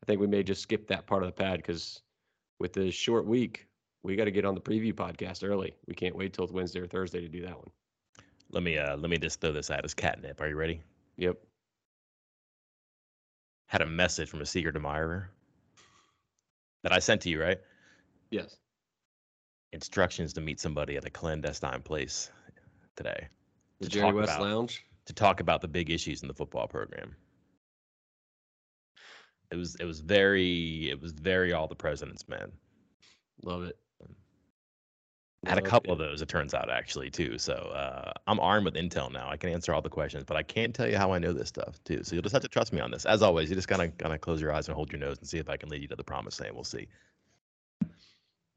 I 0.02 0.06
think 0.06 0.20
we 0.20 0.26
may 0.26 0.42
just 0.42 0.62
skip 0.62 0.88
that 0.88 1.06
part 1.06 1.22
of 1.22 1.28
the 1.28 1.32
pad 1.32 1.58
because 1.58 2.00
with 2.58 2.72
the 2.72 2.90
short 2.90 3.26
week, 3.26 3.68
we 4.02 4.16
got 4.16 4.24
to 4.24 4.30
get 4.30 4.44
on 4.44 4.54
the 4.54 4.60
preview 4.60 4.92
podcast 4.92 5.48
early. 5.48 5.74
We 5.86 5.94
can't 5.94 6.16
wait 6.16 6.32
till 6.32 6.46
Wednesday 6.48 6.80
or 6.80 6.86
Thursday 6.86 7.20
to 7.20 7.28
do 7.28 7.42
that 7.42 7.56
one. 7.56 7.70
Let 8.50 8.62
me 8.62 8.76
uh 8.78 8.96
let 8.96 9.10
me 9.10 9.16
just 9.18 9.40
throw 9.40 9.52
this 9.52 9.70
out 9.70 9.84
as 9.84 9.94
catnip. 9.94 10.40
Are 10.40 10.48
you 10.48 10.56
ready? 10.56 10.80
Yep. 11.16 11.38
Had 13.66 13.80
a 13.82 13.86
message 13.86 14.28
from 14.28 14.40
a 14.42 14.46
secret 14.46 14.76
admirer 14.76 15.30
that 16.82 16.92
I 16.92 16.98
sent 16.98 17.22
to 17.22 17.30
you, 17.30 17.40
right? 17.40 17.58
Yes. 18.30 18.56
Instructions 19.72 20.34
to 20.34 20.40
meet 20.42 20.60
somebody 20.60 20.96
at 20.96 21.06
a 21.06 21.10
clandestine 21.10 21.80
place 21.80 22.30
today 22.96 23.28
The 23.80 23.86
To 23.86 23.90
Jerry 23.90 24.12
West 24.12 24.32
about- 24.34 24.42
Lounge. 24.42 24.84
to 25.06 25.12
talk 25.14 25.40
about 25.40 25.62
the 25.62 25.68
big 25.68 25.88
issues 25.90 26.20
in 26.22 26.28
the 26.28 26.34
football 26.34 26.66
program. 26.68 27.16
It 29.50 29.56
was 29.56 29.74
it 29.76 29.84
was 29.84 30.00
very 30.00 30.90
it 30.90 31.00
was 31.00 31.12
very 31.12 31.52
all 31.54 31.68
the 31.68 31.74
president's 31.74 32.28
men. 32.28 32.52
Love 33.42 33.62
it. 33.64 33.78
I 35.44 35.50
had 35.50 35.58
a 35.58 35.62
couple 35.62 35.92
of 35.92 35.98
those, 35.98 36.22
it 36.22 36.28
turns 36.28 36.54
out, 36.54 36.70
actually, 36.70 37.10
too. 37.10 37.36
So 37.36 37.54
uh, 37.54 38.12
I'm 38.28 38.38
armed 38.38 38.64
with 38.64 38.74
intel 38.74 39.12
now. 39.12 39.28
I 39.28 39.36
can 39.36 39.50
answer 39.50 39.74
all 39.74 39.82
the 39.82 39.88
questions, 39.88 40.22
but 40.24 40.36
I 40.36 40.42
can't 40.44 40.72
tell 40.72 40.88
you 40.88 40.96
how 40.96 41.12
I 41.12 41.18
know 41.18 41.32
this 41.32 41.48
stuff, 41.48 41.82
too. 41.84 42.04
So 42.04 42.14
you'll 42.14 42.22
just 42.22 42.32
have 42.32 42.42
to 42.42 42.48
trust 42.48 42.72
me 42.72 42.80
on 42.80 42.92
this. 42.92 43.04
As 43.06 43.22
always, 43.22 43.50
you 43.50 43.56
just 43.56 43.66
gotta 43.66 43.88
gotta 43.88 44.18
close 44.18 44.40
your 44.40 44.52
eyes 44.52 44.68
and 44.68 44.76
hold 44.76 44.92
your 44.92 45.00
nose 45.00 45.18
and 45.18 45.26
see 45.26 45.38
if 45.38 45.48
I 45.48 45.56
can 45.56 45.68
lead 45.68 45.82
you 45.82 45.88
to 45.88 45.96
the 45.96 46.04
promised 46.04 46.40
land. 46.40 46.54
We'll 46.54 46.62
see. 46.62 46.86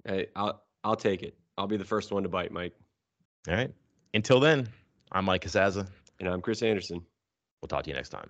Hey, 0.05 0.27
I'll 0.35 0.61
I'll 0.83 0.95
take 0.95 1.23
it. 1.23 1.35
I'll 1.57 1.67
be 1.67 1.77
the 1.77 1.85
first 1.85 2.11
one 2.11 2.21
to 2.21 2.29
bite, 2.29 2.51
Mike. 2.51 2.73
All 3.47 3.55
right. 3.55 3.73
Until 4.13 4.39
then, 4.39 4.67
I'm 5.11 5.25
Mike 5.25 5.43
Casazza. 5.43 5.87
And 6.19 6.29
I'm 6.29 6.41
Chris 6.41 6.61
Anderson. 6.61 7.01
We'll 7.61 7.67
talk 7.67 7.83
to 7.85 7.89
you 7.89 7.95
next 7.95 8.09
time. 8.09 8.29